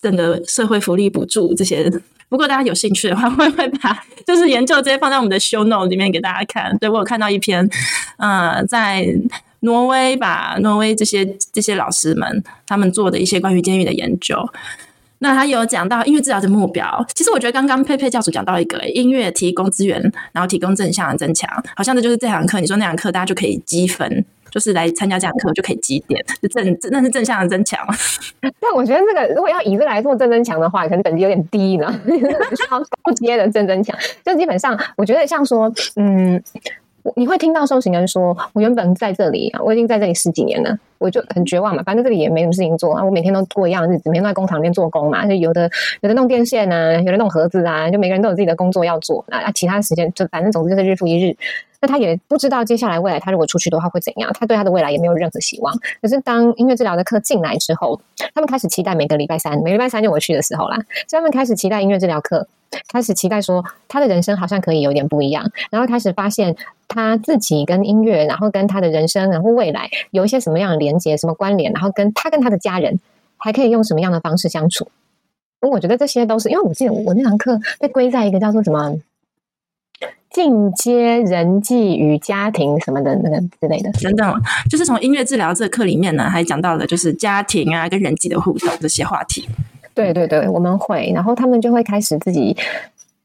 [0.00, 1.90] 整个社会福利补助这些。
[2.28, 6.76] 不过大家有兴趣的话， 会会把就是研究这些放在我们的 show note 里面给大家看？
[6.78, 7.68] 对，我有看到一篇，
[8.18, 9.04] 呃，在
[9.60, 14.36] 挪威吧，挪威这些这些老师们他们做的一些关于监狱的研究。
[15.22, 17.04] 那他有讲到音乐治疗的目标。
[17.14, 20.00] 其实我觉得刚刚佩佩教主讲到一个音乐提供资源，
[20.32, 22.58] 然后提供正向的增强，好像这就是这堂课。
[22.58, 24.24] 你说那堂课大家就可以积分。
[24.50, 26.20] 就是来参加这样课就可以积点，
[26.52, 27.78] 正那是正向的增强。
[28.40, 32.00] 但我觉得这个如果要以这来做正增强的话，可能等级有点低呢。
[33.02, 36.42] 高阶的正增强，就基本上我觉得像说，嗯，
[37.16, 41.82] 你会听到受刑人说，我原本在这里，我已经在这里十几年了，我就很绝望嘛。
[41.82, 45.26] 反正这里也没什么事情做啊，我每天都过一样的日子，每天都在工厂里面做工嘛。
[45.26, 45.70] 就有的
[46.02, 49.50] 有的弄电线啊，有的弄盒子啊，就每个人都有自己的工作要做啊。
[49.52, 51.36] 其他时间就反正总之就是日复一日。
[51.82, 55.74] 那他也不知道接下来未来他如果出去的话会怎样，他对他的未来也没有任何希望。
[56.02, 57.98] 可是当音乐治疗的课进来之后，
[58.34, 60.76] 他们开始期待每个礼拜三，每个礼拜三就我去的时候啦，
[61.08, 62.46] 所以他们开始期待音乐治疗课，
[62.88, 66.56] 开始期待说他的人生好像可以有点不一样，然后开始发现
[66.88, 72.98] 他自己跟音乐，然后跟他的人生，然后未来有一些什么样的连接、什么关联，然后跟他跟他的家人
[73.36, 74.88] 还可以用什么样的方式相处。
[75.60, 78.96] 我觉得这些都是因为我记得我那堂课被归在一个叫做什么。
[80.32, 84.32] 进阶人际与家庭什么的那个之类的，等等，
[84.70, 89.48] 就是从音乐治疗这课里面呢，还讲到了就是家庭啊跟人际的互动这些话题。
[89.94, 92.56] 对对对，我们会，然后他们就会开始自己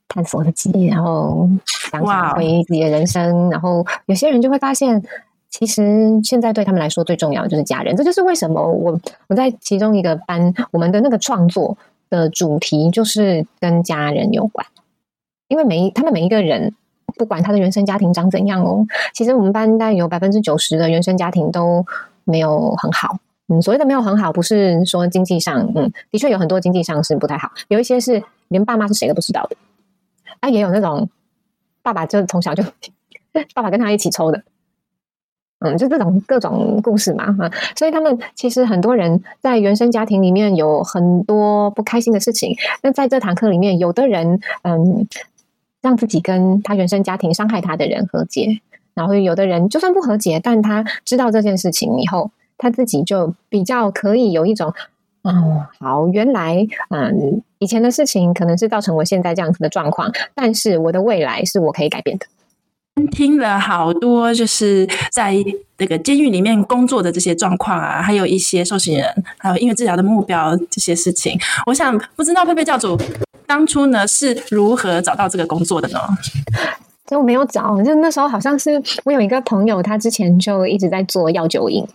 [0.07, 1.47] 探索自己，然后
[1.91, 5.01] 想想回忆自己的人生然后有些人就会发现，
[5.49, 7.95] 其实现在对他们来说最重要的就是家人。
[7.95, 11.77] 这就是为什么我我在其中一个班，我们的那个创作
[12.09, 14.65] 的主题就是跟家人有关，
[15.47, 16.73] 因为每一他们每一个人。
[17.17, 21.85] 不管他的原生家庭长怎样哦，其实我们班大概有百分之九十的原生家庭都
[22.25, 23.17] 没有很好。
[23.47, 29.55] 嗯，所谓的没有很好，不是说经济上，嗯，的确有很多经济上是不太好，有一些是连爸妈是谁都不知道的。
[30.39, 31.09] 啊，也有那种
[31.81, 32.63] 爸爸就从小就
[33.53, 34.43] 爸爸跟他一起抽的，
[35.59, 42.55] 嗯，就这种各种故事嘛，嗯，所以他们其实很多人在原生家庭里面有很多不开心的事情。
[42.81, 45.07] 那在这堂课里面，有的人，嗯。
[45.81, 48.59] 让自己跟他原生家庭伤害他的人和解，
[48.95, 54.73] 然后有的人就算不和解，但他知道这件事情以后，他自己就比较可以有一种，
[55.23, 62.25] 哦，好，原来，嗯，以前的事情可能是造成我现在这样子的状况，但是我的未来是我可以改变的。
[63.11, 65.35] 听了好多，就是在
[65.77, 69.05] 那个监狱里面工作的这些状况啊，还有一些受刑人，
[69.37, 72.97] 还有音乐治疗的目标这些事情，我想不知道佩佩教主。
[73.45, 75.99] 当初呢是如何找到这个工作的呢？
[77.05, 81.85] 就没有找，就那时候好像是我有一个朋友，他之前就一直在做药酒瘾，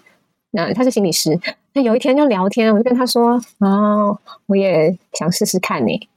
[0.53, 1.39] 那他是心理师。
[1.73, 6.09] 那有一天就聊天，我就跟他说：“哦，我也想试试看呢。”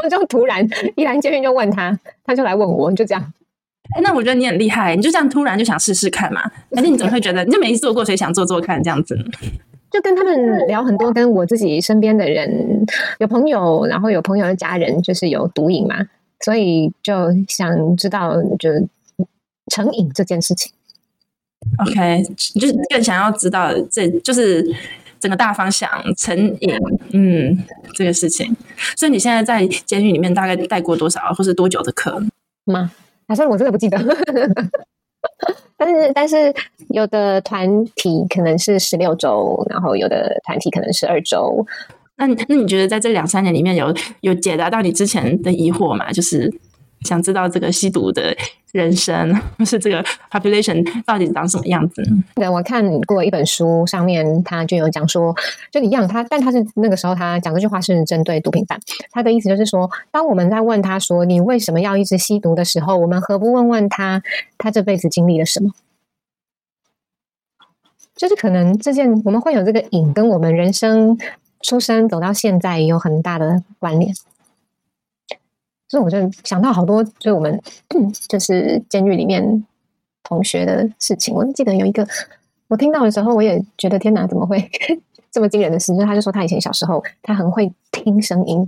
[0.00, 3.32] 我就突然一来见面就问他，他就来问我，就这样。
[3.94, 6.40] 哎，那我觉得你很厉害，你就这样突然就想试试看嘛？
[6.76, 9.16] 而且你怎么会觉得你就没做过，所以想做做看这样子？
[9.90, 12.86] 就跟他们聊很多，跟我自己身边的人
[13.18, 15.96] 有朋友，然后有朋友的家人就是有毒瘾嘛，
[16.44, 17.14] 所以就
[17.48, 18.70] 想知道就
[19.70, 20.72] 成瘾这件事情。
[21.78, 22.22] OK，
[22.58, 24.64] 就是更想要知道这就是
[25.20, 26.74] 整个大方向成瘾，
[27.12, 28.56] 嗯，这个事情。
[28.96, 32.22] 所以你现在在监狱里面大概带过多少，或是多久的课
[32.64, 32.90] 吗？
[33.28, 33.98] 好像我真的不记得。
[35.76, 36.54] 但是，但是
[36.88, 41.66] 有的团体可能是十六周，然后有的团体可能是二周。
[42.16, 46.10] 那那你觉得在这两三年里面有有解答到你之前的疑惑吗？
[46.12, 46.52] 就是。
[47.02, 48.36] 想知道这个吸毒的
[48.72, 52.02] 人生，或 是这个 population 到底长什么样子？
[52.34, 55.34] 对，我看过一本书，上面他就有讲说，
[55.70, 58.78] 就一样，他但他是那个时候他讲这句话是针对毒品犯，
[59.10, 64.22] 他的意思就是说，当我们在问他说你为什么要一直吸毒的时候，我们何不问问他，
[64.58, 65.70] 他这辈子经历了什么？
[68.16, 71.16] 就是可能这件我们会有这个瘾，跟我们人生
[71.62, 74.12] 出生走到现在也有很大的关联。
[75.88, 77.60] 所以我就想到好多，就我们
[78.28, 79.64] 就是监狱里面
[80.22, 81.34] 同学的事情。
[81.34, 82.06] 我记得有一个，
[82.68, 84.70] 我听到的时候，我也觉得天哪，怎么会
[85.32, 85.96] 这么惊人的事？
[85.96, 88.58] 就他就说，他以前小时候，他很会听声音，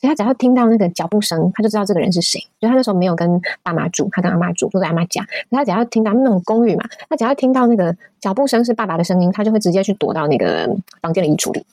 [0.00, 2.40] 所以他只要听到那个脚步声，他就知道这个人是谁。
[2.60, 5.26] 就他那时候没有跟爸妈住，他跟阿妈住，住在阿妈家。
[5.50, 10.68] 他只要听到那种公寓嘛，他只要听到那个脚步声是爸爸的声音，他就会直接去躲到那个
[11.00, 11.64] 房间的衣橱里。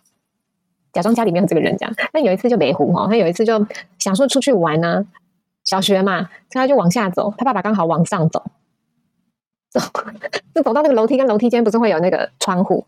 [0.93, 1.93] 假装家里面有这个人，这样。
[2.13, 3.65] 那有一次就没胡哈，他有一次就
[3.97, 5.03] 想说出去玩呢、
[5.63, 6.19] 小学嘛，
[6.51, 8.43] 所以他就往下走，他爸爸刚好往上走，
[9.71, 9.81] 走
[10.53, 12.85] 就 走到那个楼梯跟楼梯间不是会有那个窗户，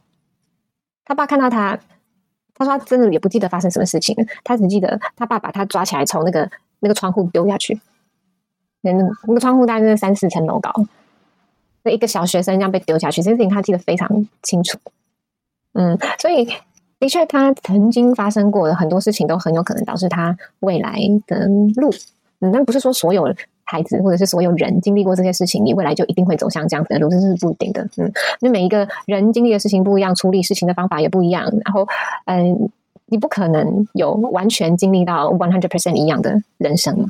[1.03, 1.79] 他爸看到他，
[2.53, 6.47] 他说他真的也不记得发生什么事情，他只记得他爸把他抓起来从那个
[6.81, 7.81] 那个窗户丢下去，
[8.81, 10.71] 那那那个窗户大概是三四层楼高，
[11.81, 14.77] 那一个小学生这样被丢下去，这件事情他记得非常清楚，
[15.73, 16.47] 嗯，所以。
[16.99, 21.91] 的确，他曾经发生过的很多事情都很有可能导致他未来的路。
[22.39, 27.81] 嗯，但不是说所有孩子或者是所有人经历过这些事情，你未来就一定会走向这样子的路，这是不一定的。
[27.97, 28.05] 嗯，
[28.39, 31.43] 因为每一个人经历的事情不一样，处理事情的方法也不一样。
[31.63, 31.87] 然后，
[32.25, 32.69] 嗯，
[33.07, 37.05] 你不可能有完全经历到 one hundred percent 一样的人生嘛。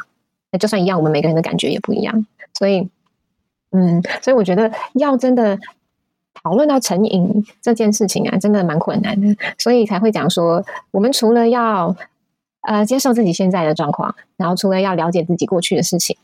[0.52, 2.26] 那就算一样，我们每个人的感觉也不一样。
[2.58, 2.90] 所以，
[3.72, 5.58] 嗯，所以我觉得要真的。
[6.46, 11.96] 讨论到成瘾这件事情啊，真的蛮困难的，所以才会讲说，我们除了要
[12.68, 16.16] 呃接受自己现在的状况，然后除了要了解自己过去的事情，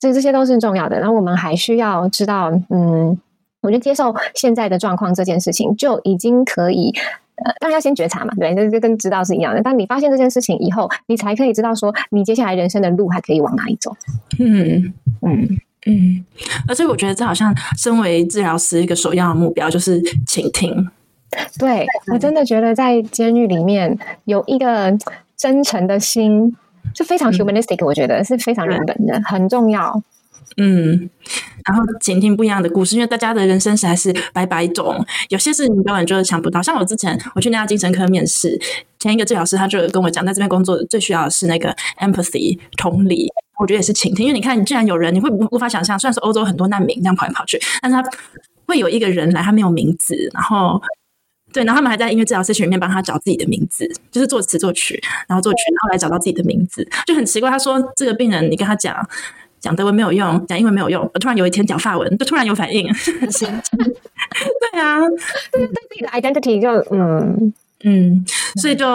[0.00, 0.98] 这这些都是重要的。
[0.98, 3.16] 然后我们还需要知道，嗯，
[3.60, 6.92] 我觉得接受现在的状况这件事情就已经可以，
[7.36, 9.62] 呃，当然要先觉察嘛，对，这就跟知道是一样的。
[9.62, 13.94] 当你发现这件事情以后，你才可以知道说，你接下来人生的路还可以往哪里走。
[14.40, 15.60] 嗯嗯。
[15.88, 16.22] 嗯，
[16.68, 20.88] 而且我觉得这好像身为治疗师一个首要的目标就是倾听。
[21.58, 24.96] 对，我真的觉得在监狱里面有一个
[25.36, 26.54] 真诚的心，
[26.94, 30.02] 是非常 humanistic，、嗯、我觉得是非常人本的，很重要。
[30.56, 31.08] 嗯，
[31.64, 36.60] 然后倾听不一样的故事，因为大家的人生实在是百百种，有些事情根本就是想不到。
[36.60, 38.58] 像我之前我去那家精神科面试，
[38.98, 43.30] 前一个治疗师他就跟我讲，在这边工作最需要的是那个 empathy 同理，
[43.60, 44.26] 我觉得也是倾听。
[44.26, 48.02] 因为你看，你既然有人，你会无法想象，虽然说欧洲很多难民这样跑来跑去，但是他
[48.66, 50.80] 会有一个人来，他没有名字，然后
[51.52, 57.48] 对，然后他们还在音乐治疗师群里面帮他找自己的名字，就是作词作曲，然后作曲，然后来找到自己的名字，就很奇怪。
[57.48, 59.08] 他说这个病人，你跟他讲。
[59.60, 61.02] 讲德文没有用，讲英文没有用。
[61.12, 62.86] 我突然有一天讲法文，就突然有反应。
[64.72, 65.00] 对啊，
[65.50, 67.52] 对对自己的 identity 就嗯
[67.84, 68.24] 嗯，
[68.60, 68.94] 所以就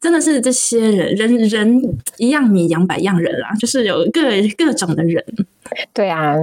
[0.00, 1.82] 真的是这些人人人
[2.18, 4.22] 一样米养百样人啊，就是有各
[4.56, 5.24] 各种的人。
[5.92, 6.34] 对啊，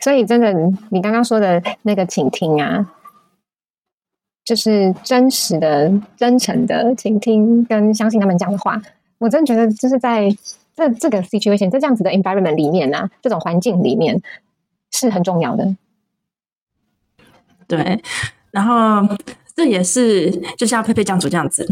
[0.00, 0.52] 所以真的，
[0.90, 2.92] 你刚刚说的那个倾听啊，
[4.44, 8.80] 就是真实的、真诚的倾听，跟相信他们讲的话，
[9.18, 10.34] 我真的觉得就是在。
[10.88, 14.20] 这这个 situation 在这样子的 environment 里面呢、啊，这种环境里面
[14.90, 15.76] 是很重要的。
[17.68, 18.02] 对，
[18.50, 19.16] 然后
[19.54, 21.66] 这也是就像佩佩讲主这样子，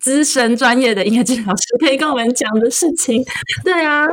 [0.00, 3.24] 资深专业的音乐治疗师可以跟我们讲的事情。
[3.64, 4.06] 对啊。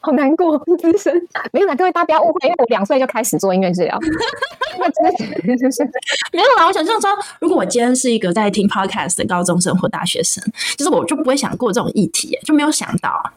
[0.00, 1.14] 好难过，资深
[1.52, 3.96] 没有啦，各位大家不要误会，因为我两岁就开始做音乐治疗。
[4.76, 5.84] 那真就是
[6.32, 6.66] 没有啦。
[6.66, 7.08] 我想象说，
[7.40, 10.42] 如果我今天是一个在听 podcast 的高中生或大学生，
[10.76, 13.32] 就是我就不会想过这种议题，就没有想到，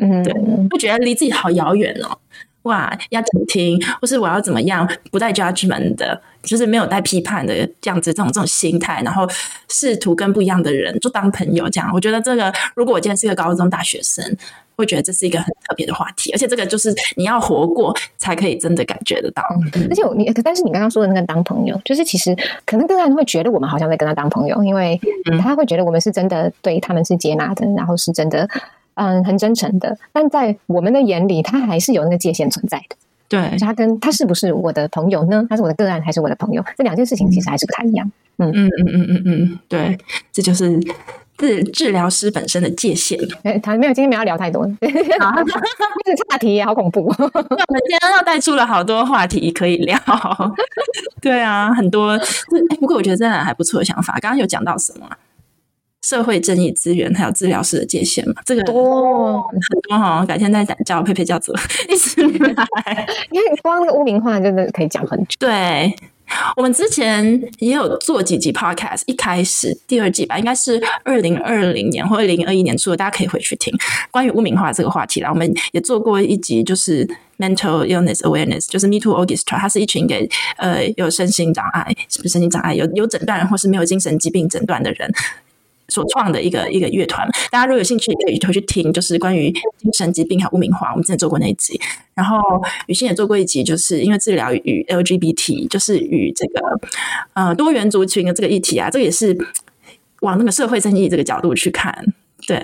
[0.00, 0.32] 嗯，对，
[0.70, 2.18] 会觉得离自己好遥远哦。
[2.62, 9.28] 哇，要听听，或是我要怎么样，不带 judgment 的，就是没有带批判的这样子，这种这种心态，然后
[9.68, 11.90] 试图跟不一样的人就当朋友这样。
[11.92, 14.36] 我觉得这个，如果我今天是一个高中大学生。
[14.74, 19.42] 会觉得这是一个很特别的话题，而且这个就是你要活过才可以真的感觉得到。
[19.74, 24.98] 嗯、而且你，但是你刚刚说的那个当朋友，就是其实可能个人会觉得我们好像在跟他当朋友，因为
[25.42, 28.48] 他会觉得我们是真的对他们是接纳的，然后是真的
[28.94, 29.96] 嗯很真诚的。
[30.12, 32.96] 但在我们的眼里，他还是有那个界限存在的。
[33.28, 35.46] 对，他跟他是不是我的朋友呢？
[35.48, 36.62] 他是我的个案还是我的朋友？
[36.76, 38.10] 这两件事情其实还是不太一样。
[38.38, 39.98] 嗯嗯嗯嗯嗯嗯，对，
[40.32, 40.80] 这就是。
[41.38, 43.18] 治治疗师本身的界限。
[43.42, 45.02] 哎，他没有，今天没有聊太多， 一直
[46.28, 47.00] 岔题，好恐怖。
[47.06, 49.98] 我们今天又带出了好多话题可以聊。
[51.20, 52.10] 对啊，很多。
[52.12, 54.12] 哎，不过我觉得真的还不错的想法。
[54.20, 55.08] 刚刚有讲到什么？
[56.02, 58.34] 社会正义资源还有治疗师的界限嘛？
[58.44, 60.24] 这个多很多哈。
[60.26, 61.54] 改天再讲，叫佩佩教做
[61.88, 62.66] 意思明白。
[63.30, 65.36] 因为光那个污名化真的可以讲很久。
[65.38, 65.94] 对。
[66.56, 73.70] 我们之前也有做几集 podcast，一开始第二季吧，应该是二零二零年或二零二一年出的，大家可以回去听
[74.10, 75.28] 关于污名化这个话题啦。
[75.28, 77.06] 我们也做过一集，就是
[77.38, 85.12] mental illness awareness，就是 Me Too Orchestra，它是一群给呃有身心障碍，是不是身心障碍有有诊断或是没有精神疾病诊断的人。
[85.92, 91.78] 所创的一个一个乐团，大家如果有兴趣，可以回去听，就是关于精神疾病和污名化，我们之前做过那一集。
[92.14, 92.38] 然后
[92.86, 96.80] 雨欣也做过一集，就是因为治疗与 LGBT，就是与这个
[97.34, 99.36] 呃多元族群的这个议题啊，这个也是
[100.20, 101.94] 往那个社会正义这个角度去看。
[102.46, 102.56] 对，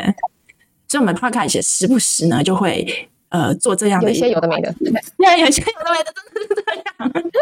[0.89, 7.33] 所以我们 Podcast 也时不时呢就会呃做这样的一，些有的没的，对，有些有的没的，真的是这样。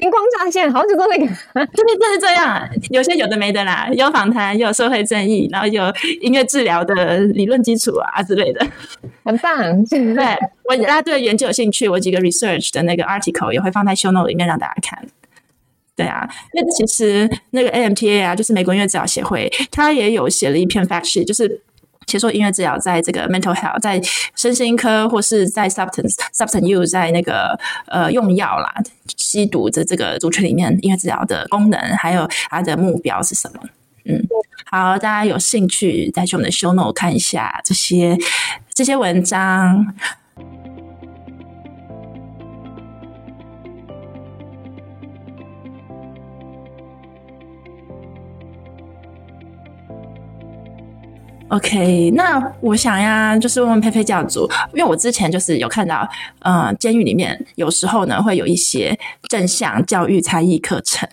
[0.00, 2.68] 灵光乍现，好久都那个，真的真是这样。
[2.90, 8.66] 有些有的没的啦，有访谈，有社会正义，然后有音乐治疗的理论基础啊之类的，
[9.24, 9.84] 很棒。
[9.86, 15.06] 对，我大家对研究有兴趣，我几个 research 的那个 article 也会放在 show note 里面让大家看。
[15.96, 21.62] 对啊，因为其实那个 AMTA 啊，就是美国音乐治疗协会，他也有写了一篇 fact sheet，就是。
[22.08, 24.00] 其实说音乐治疗在这个 mental health，在
[24.34, 28.74] 身心科或是在 substance substance use，在那个呃用药啦、
[29.18, 33.60] 吸毒的这个族群里面，音乐治疗的功能还有它的目标是什么？
[34.06, 34.26] 嗯，
[34.70, 38.16] 好，大家有兴趣再去我们的 show note 看一下这些
[38.72, 39.94] 这些文章。
[51.48, 56.06] OK，那我想呀，就是问问佩佩教主，因为我之前就是有看到，
[56.40, 61.08] 呃，监狱里面有时候呢会有一些正向教育才艺课程，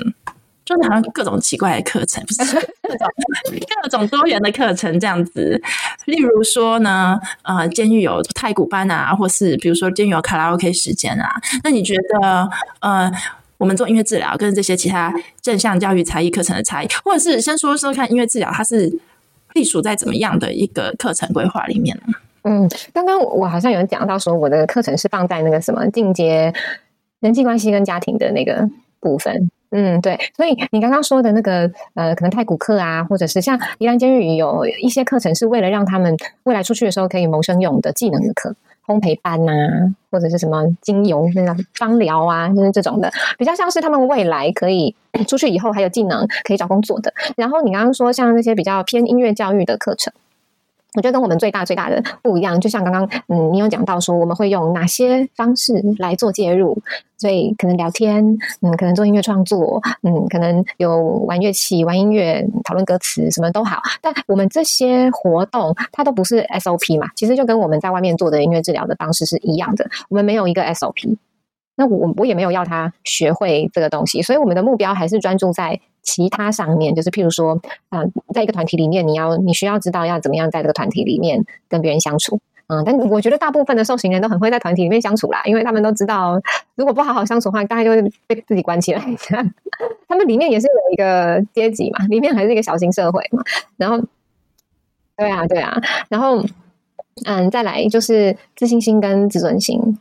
[0.65, 3.07] 就是好像各种奇怪的课程，不是各种
[3.81, 5.61] 各种多元的课程这样子。
[6.03, 11.41] 例如说呢，呃，监狱有太古班啊，或是比如说监狱有卡拉 OK 时间啊。
[11.63, 12.49] 那你觉得，
[12.81, 13.09] 呃，
[13.57, 18.99] 我们做音乐治疗跟这些其他正向教育才艺课程的差异，或者是先说说看音乐治疗它是？
[19.55, 22.13] 隶属在怎么样的一个课程规划里面呢？
[22.43, 26.53] 嗯，刚刚我好像有人讲到说，我的课程是放在那个什么进阶
[27.19, 29.49] 人际关系跟家庭的那个部分。
[29.71, 38.55] 嗯，对，所以你刚刚说的那个呃，可能太古课啊，或者是像宜兰监狱有一些课程，是为了让他们未来出去的时候可以谋生用的技能的课，
[38.85, 39.53] 烘焙班呐、
[40.11, 44.95] 或者是什么精油那个芳疗啊，就是这种的，比较像是他们未来可以
[45.27, 47.13] 出去以后还有技能可以找工作的。
[47.35, 50.13] 然后你刚刚说像那些比较偏音乐教育的课程。
[50.95, 56.77] 我觉得跟我们最大最大的不一样，就像刚刚嗯，你有讲到说我们会用哪些方式来做介入，
[57.17, 58.23] 所以可能聊天，
[58.61, 63.81] 嗯，可能做音乐创作，嗯，可能有玩乐器、玩音乐、讨论歌词，什么都好。
[64.01, 71.17] 但我们这些活动它都不是 SOP 嘛，其实就跟我们在外面做的音乐治疗的方式是一样的，我们没有一个 SOP。
[71.75, 77.59] 那我我也没有要他学会这个东西，所以我们的目标还是专注在其他上面，就是譬如说，
[77.89, 86.39] 嗯、在一个团体里面，你要你需要知道要怎么样在这个团体里面跟别人相处，嗯，但我觉得大部分的受刑人都很会在团体里面相处啦，因为他们都知道，
[86.75, 89.01] 如果不好好相处的话，大概就会被自己关起来。
[90.07, 93.43] 他们里面也是有一个阶级嘛，里面还是一个小型社会嘛，
[93.75, 93.99] 然后，
[95.17, 96.45] 对啊，对啊，然后，
[97.25, 99.97] 嗯，再来就是自信心跟自尊心。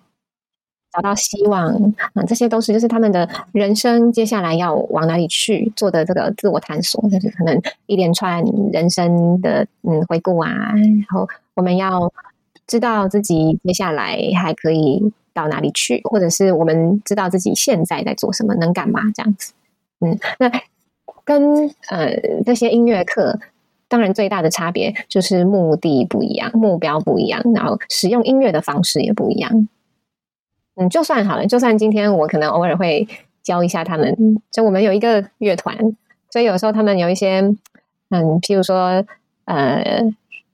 [0.95, 12.13] 找到希望啊、嗯，这些都是就是他们的人生接下来要往哪里去做的这个自我探索，就是可能一连串人生的嗯回顾啊，然后我们要
[12.69, 19.53] 知道自己接下来还可以到哪里去，或者是我们知道自己现在在做什么，能干嘛这样子。
[19.99, 20.49] 嗯，那
[21.25, 22.15] 跟呃
[22.47, 23.39] 这些音乐课，
[23.89, 29.69] 当然最大的差别就是目的不一样，目标不一样，然后使用音乐的方式也不一样。
[30.77, 33.07] 嗯，就算好了，就算今天我可能偶尔会
[33.43, 34.17] 教一下他们，
[34.51, 35.77] 就我们有一个乐团，
[36.31, 37.41] 所以有时候他们有一些，
[38.11, 39.05] 嗯，譬如说，
[39.45, 40.03] 呃，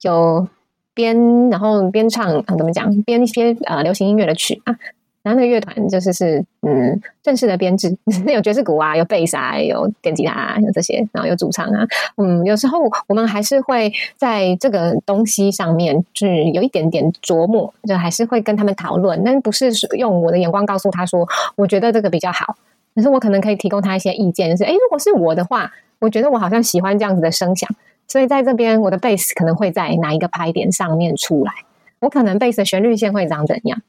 [0.03, 0.47] 有
[0.93, 1.17] 边，
[1.49, 4.77] 然后边唱，啊，怎么讲，编一些呃流行音乐的曲啊。
[5.23, 7.95] 然后那个乐团就是是嗯正式的编制，
[8.27, 11.87] 有爵士鼓啊，有贝斯啊，有电吉他啊，有这些，然后有主唱啊。
[12.17, 22.57] 嗯，有时候我们还是会在这个东西上面，就是有一点点琢磨，就还是会跟他们讨论，但不是用我的眼光告诉他说，我觉得这个比较好。
[22.95, 27.69] 可是我可能可以提供他一些意见，就是诶，如果是我的话，我觉得我好像喜欢这样子的声响，
[28.09, 31.53] 所以在这边我的贝斯可能会在哪一个拍点上面出来，
[32.01, 33.81] 我可能贝斯的旋律线会长怎样。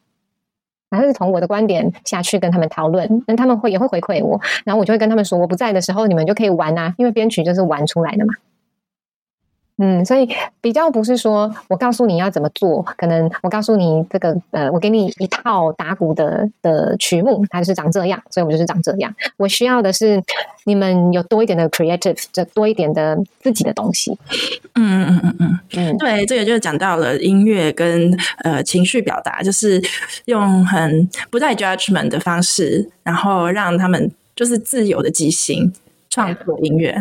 [0.92, 8.34] 然后是从我的观点下去跟他们讨论，那他们会也会回馈我，然后我就会跟他们说，我不在的时候你们就可以玩啊，因为编曲就是玩出来的嘛。
[9.84, 10.30] 嗯，所以
[10.62, 19.12] 比较不是说我告诉你要怎么做，可能我告诉你这个呃，我给你一套打鼓的的曲目，它就是长这样，所以我就是长这样。
[19.38, 20.22] 我需要的是
[20.66, 24.16] 你们有多一点的 creative，就多一点的自己的东西。
[24.76, 29.82] 嗯嗯嗯嗯嗯，对，这个就是讲到了音乐跟呃情绪表达，就是
[30.26, 35.74] 用很不带 judgment 的方式，然后让他们就是自由的即兴。
[36.12, 36.94] 创作音乐，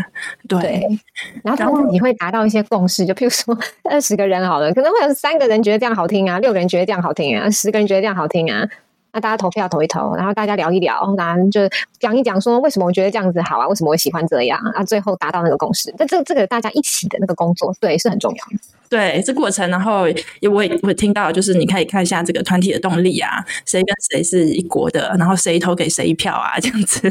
[0.48, 1.00] 对，对，
[1.42, 3.54] 然后他们自己会达到一些共识，就譬如说
[3.90, 8.64] 二十个人好了，可能会有三个人觉得这样好听啊，六个人觉得这样好听啊，十个人觉得这样好听啊，
[9.12, 11.60] 那大家投票投一投，然后大家聊一聊，然后就
[11.98, 15.92] 讲一讲说为什么我觉得这样子好啊，为什么我喜欢这样啊，最后达到那个共识。
[15.98, 18.62] 但这这个大家一起的那个工作，对，是很重要的。
[18.88, 20.08] 对，这过程，然后
[20.38, 27.10] 也我也会听到，就是你可以看一下这个团体的动力啊，谁跟谁是一国的，然后谁投给谁一票啊，这样子。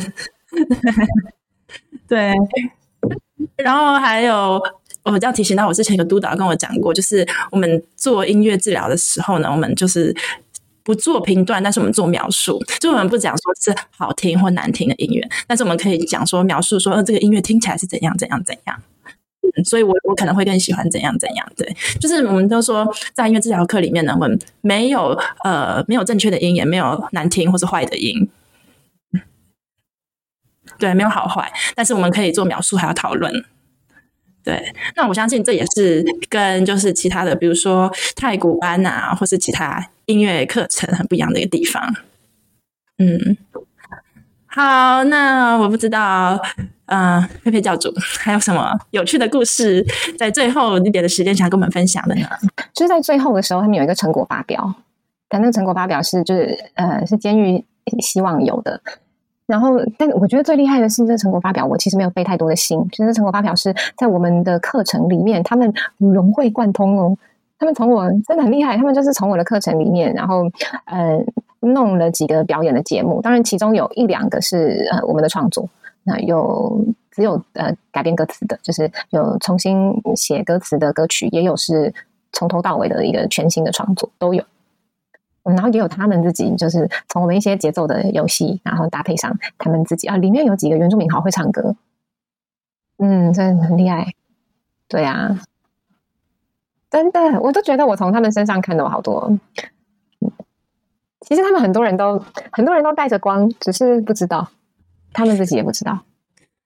[2.08, 2.34] 对，
[3.58, 4.62] 然后还有，
[5.04, 10.16] 我要提醒到，我之前有个督导跟我讲过，就是我们做音乐治疗的时候呢，我们就是
[10.84, 18.82] 不做评断，但是我们做描述，就我们不讲说是好听或难听的音乐，但是我们可以讲说描述说，呃，这个音乐听起来是怎样怎样怎样，
[19.56, 28.28] 嗯，所以我我可能会更喜欢怎样怎样，对，就是我们都说在音乐治疗课里面呢，我们没有呃没有正确的音，也没有难听或是坏的音。
[30.80, 33.32] 对，没有好坏，但是我们可以做描述，还要讨论。
[34.42, 41.94] 对，那我相信这也是跟就是其他的，比如说太古班啊，或是其他音乐课程很不一样的一个地方。
[42.98, 43.38] 嗯，
[44.48, 46.40] 好，那我不知道，
[46.86, 49.86] 嗯、呃，佩佩教主还有什么有趣的故事，
[50.18, 52.28] 在最后一点的时间想跟我们分享的呢？
[52.74, 54.74] 就是在最后的时候，他们有一个成果发表，
[55.28, 57.64] 但那个成果发表是就是呃，是监狱
[58.00, 58.82] 希望有的。
[59.50, 62.80] 然后，但我觉得最厉害的是这成果发表，我其实没有费太多的心。
[62.92, 67.18] 其实成果发表是在我们的课程里面，他们融会贯通哦。
[67.58, 70.44] 他们从我真的很厉害，他们就是从我的课程里面，然后
[70.86, 71.20] 呃
[71.62, 73.20] 弄了几个表演的节目。
[73.24, 75.68] 当然，其中有一两个是呃我们的创作，
[76.04, 81.92] 那有只有呃改编歌词的，就是有重新写歌词的歌曲，也有是
[82.34, 84.44] 从头到尾的一个全新的创作都有。
[85.44, 91.76] 嗯，然后也有他们自己，就是从我们一些节奏的游戏，然后搭配上他们自己啊，里面有几个原住民好会唱歌，
[92.98, 94.14] 嗯，真的很厉害，
[94.88, 95.40] 对啊，
[96.90, 99.40] 真的，我都觉得我从他们身上看到好多。
[101.22, 102.18] 其实他们很多人都
[102.52, 104.50] 很多人都带着光，只是不知道，
[105.14, 106.00] 他们自己也不知道。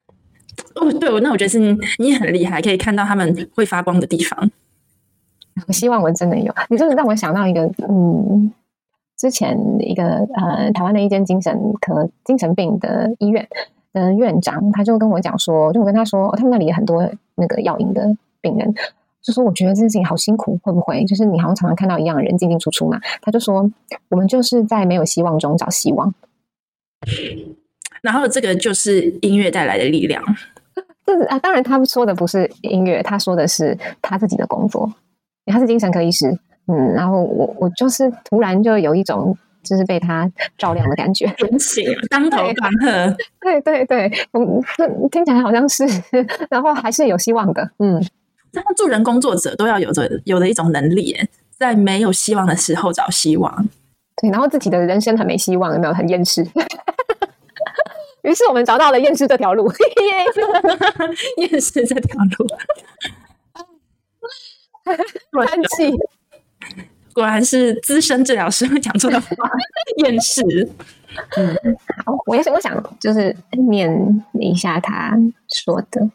[0.76, 1.60] 哦，对，那我觉得是
[1.98, 4.50] 你很厉害，可以看到他们会发光的地方。
[5.68, 8.54] 我希望我真的有，你真的让我想到一个，嗯，
[9.24, 10.04] 之前一个
[10.36, 13.48] 呃，台湾的一间精神科精神病的医院
[13.94, 18.76] 的院长，他就跟我讲说，就我跟他说，哦，他们那里有很多那个药瘾的病人。
[19.22, 23.00] 就说我觉得这件事情好辛苦，会不会就是你好像常常看到一样的人进进出出嘛？
[23.22, 23.72] 他就说
[24.10, 26.14] 我们就是在没有希望中找希望，
[28.02, 30.22] 然后这个就是音乐带来的力量。
[31.08, 34.94] 这是啊，当然他说的不是音乐，他说的是他自己的工作。
[35.46, 36.38] 他是精神科医师，
[36.68, 44.62] 嗯，然后我我就是突然就有一种就是被他 照亮的感觉，很醒，当头棒喝， 对对对，嗯，
[45.10, 45.86] 听起来好像是，
[46.50, 48.04] 然后还是有希望的，嗯。
[48.52, 51.18] 然后，助人工作者都要有着有的一种能力，
[51.58, 53.68] 在没有希望的时候找希望。
[54.22, 56.46] 对，然后自己的人生很没希望，有没有很厌世？
[58.22, 59.70] 于是我们找到了厌世这条路，
[61.38, 62.48] 厌世这条路。
[64.86, 65.92] 叹气，
[67.14, 69.28] 果然是资深治疗师会讲出的话。
[69.98, 70.42] 厌世。
[71.38, 71.56] 嗯，
[72.06, 75.16] 好，我也是，我想就是念一下他
[75.48, 76.10] 说的，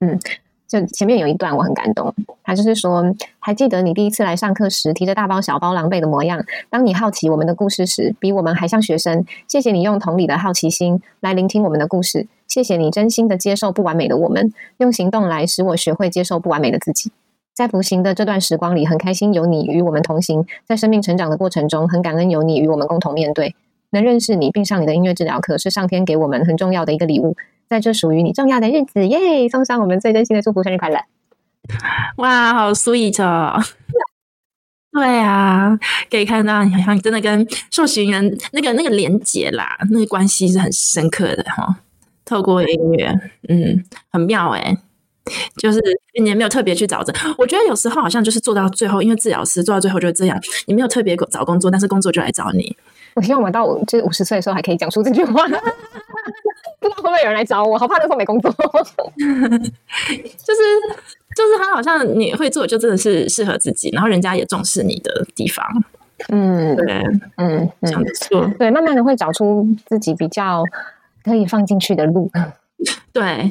[0.00, 0.18] 嗯。
[0.66, 2.12] 就前面有一段我很感动，
[2.42, 3.04] 他就是说，
[3.38, 9.24] 还记得你第一次来上课时提着大包小包狼狈的模样，当你好奇我们的故事时，比我们还像学生。
[9.46, 17.12] 谢谢你用同理的好奇心来聆听我们的故事，谢谢你真心的接受不完美的我们，用行动来使我学会接受不完美的自己。
[17.54, 23.54] 在服刑的这段时光里，很开心有你与我们同行，在生命成长的过程中，很感恩有你与我们共同面对。
[23.90, 27.36] 能认识你并上你的音乐治疗课，是上天给我们很重要的一个礼物。
[27.68, 29.48] 在这属于你重要的日子，耶！
[29.48, 30.98] 送上我们最真心的祝福，生日快乐！
[32.18, 33.62] 哇，好 sweet 哦！
[34.92, 35.78] 对啊，
[36.10, 41.76] 可以看到你好像真的跟受刑人那个那个连结啦，那个关系是很深刻的哈。
[42.24, 43.08] 透过音乐，
[43.48, 44.76] 嗯，很妙诶。
[45.56, 45.80] 就是
[46.20, 52.76] 你也没有特别去找着，我觉得有时候好像就是做到最后，因为治疗师做到最后就是这样，你没有特别找工作，但是工作就来找你。
[53.14, 55.46] 我希望我到就是五十岁的时候还可以讲出这句话。
[56.80, 57.78] 不知道会不会有人来找我？
[57.78, 58.50] 好怕那时候没工作。
[59.16, 60.60] 就是
[61.34, 65.64] 就是他好像你会做，就真的是适合自己，然后人家也重视你的地方。
[66.28, 67.02] 嗯，对，
[67.36, 70.62] 嗯，没错，对，慢慢的会找出自己比较
[71.24, 72.30] 可以放进去的路。
[73.12, 73.50] 对，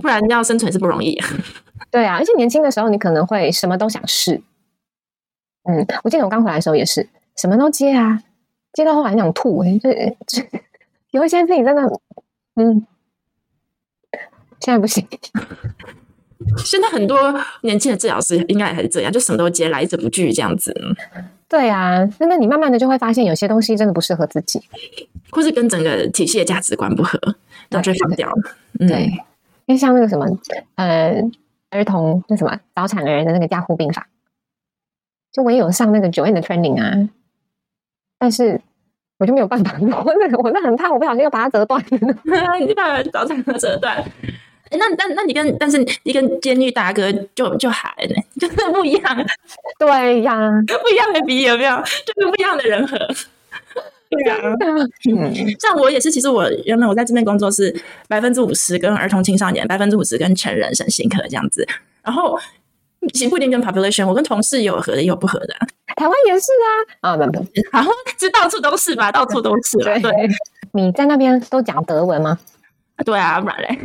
[0.00, 1.18] 不然要生存是不容易。
[1.90, 4.40] 对啊，而且年轻的时候你可能会什么都想试。
[5.64, 8.22] 嗯，我记得我刚回来的时候也是什么都接啊，
[8.72, 10.48] 接到后来想吐哎、欸，就就
[11.10, 11.82] 有一些事情真的。
[12.56, 12.86] 嗯，
[14.60, 15.06] 现在不行。
[16.64, 17.18] 现在很多
[17.62, 20.74] 年轻的治疗师应该还是这样，就什么都接，来者不拒这样子。
[21.48, 24.60] 对啊，那那你慢慢的就会发现，有些东西真的不适合自己，
[25.30, 27.18] 或是跟整个体系的价值观不合，
[27.70, 28.56] 那就放掉了。
[28.78, 29.12] 对，嗯、
[29.66, 30.26] 因为像那个什么，
[30.76, 31.22] 呃，
[31.70, 34.04] 儿童那什么早产儿的那个加护病房，
[35.32, 37.08] 就我也有上那个 Joanne 的 training 啊，
[38.18, 38.60] 但是。
[39.20, 44.00] 我就没有办法， 我那个我那很怕，我不小心又把它折断你就 把早产儿折断。
[44.70, 49.26] 那那那你跟但是你跟监狱大哥就就还呢，就是不一样。
[49.76, 50.38] 对呀，
[50.68, 51.76] 不一样的比有没有？
[52.06, 52.96] 就是不一样的人和。
[54.10, 54.54] 对呀、啊，
[55.10, 57.74] 嗯，像我也是，其实我原本我在这边工作是
[58.08, 61.66] 百分之五十跟儿童青少年，百分之五十跟成人身心科这样子，
[62.02, 62.38] 然后。
[63.14, 65.54] 其实不一定跟 population，我跟同事有合的，也有不合的。
[65.94, 66.46] 台湾也是
[67.00, 67.38] 啊，啊，不不，
[67.70, 67.84] 好，
[68.18, 69.78] 这到处都是吧，到处都是。
[69.78, 70.12] 对，对
[70.72, 72.36] 你在那边都讲德文吗？
[73.06, 73.78] 对啊，不然嘞。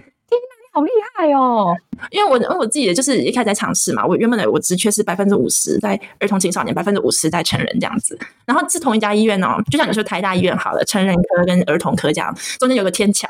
[0.74, 1.76] 好厉害哦！
[2.10, 4.04] 因为我，我自己的就是一开始在尝试嘛。
[4.06, 8.18] 我原本的我职缺是百分之五十在儿童青少年，百分之五十在成人这样子。
[8.46, 13.30] 然后是同一家医院哦，就像你说台大医院好了，成人科跟儿童科这样，中间有个天桥。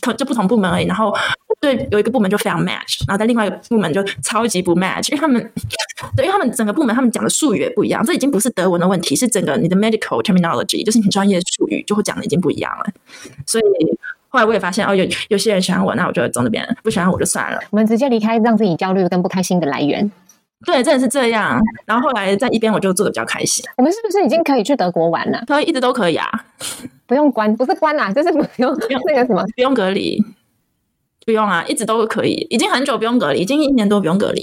[0.00, 1.14] 同就不同部门而已，然后
[1.60, 5.38] 对有一个部门就非常 match，然后在另外一个部门就超级不 match，因为他们
[6.16, 12.86] 对，因为他们整个部门他们讲的术语也不一样，这已经不是德文的问题，是整个你的 medical terminology，就是你专业术语就会讲的已经不一样了。
[13.46, 13.64] 所以
[14.30, 17.58] 后来我也发现哦，有有些人喜欢我，那我就走那边；不喜欢我就算了。
[17.70, 20.10] 我们直接离开让自己焦虑跟不开心的来源。
[20.64, 21.60] 对，真的是这样。
[21.86, 23.64] 然后后来在一边我就做的比较开心。
[23.76, 25.42] 我们是不是已经可以去德国玩了？
[25.46, 26.28] 可以，一直都可以啊。
[27.06, 30.22] 不用关，不是关啦，就是不用不用那个什么，不用隔离，
[31.24, 34.42] 不用啊，一直都可以，已经很久不用隔离，已经一年多不用隔离。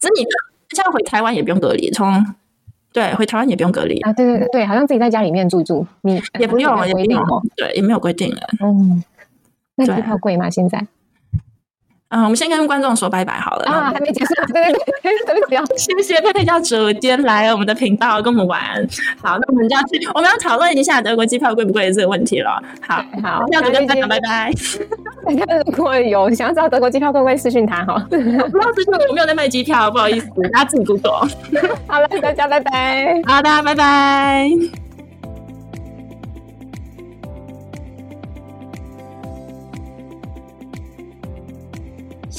[0.00, 0.24] 真的，
[0.70, 2.24] 现在回台湾也不用隔离，从
[2.92, 4.12] 对，回台湾也不用隔离啊。
[4.12, 7.22] 对对对对，好像自己在家里面住一住，你也不用，也不用，
[7.56, 8.40] 对，也没有规定了。
[8.60, 9.02] 嗯，
[9.76, 10.50] 那机票贵吗？
[10.50, 10.86] 现在？
[12.10, 15.12] 嗯，我们先跟观众说拜拜好了啊，还没结束，对对对，
[15.48, 18.60] 对不起， 谢谢佩佩教主今天来我们的频道跟我们玩。
[19.22, 22.60] 好，那我们就要去，我们要讨论一下德国机票贵不贵的这个问题了。
[22.86, 24.52] 好，好，教主跟大家拜拜。
[25.24, 28.04] 大家如果有想要知道德国机票贵不贵，私讯他哈。
[28.10, 31.28] 不要私讯我，没有在卖机票，不好意思，大家自己 Google。
[31.86, 33.22] 好了，大家拜拜。
[33.24, 34.89] 好，大家拜拜。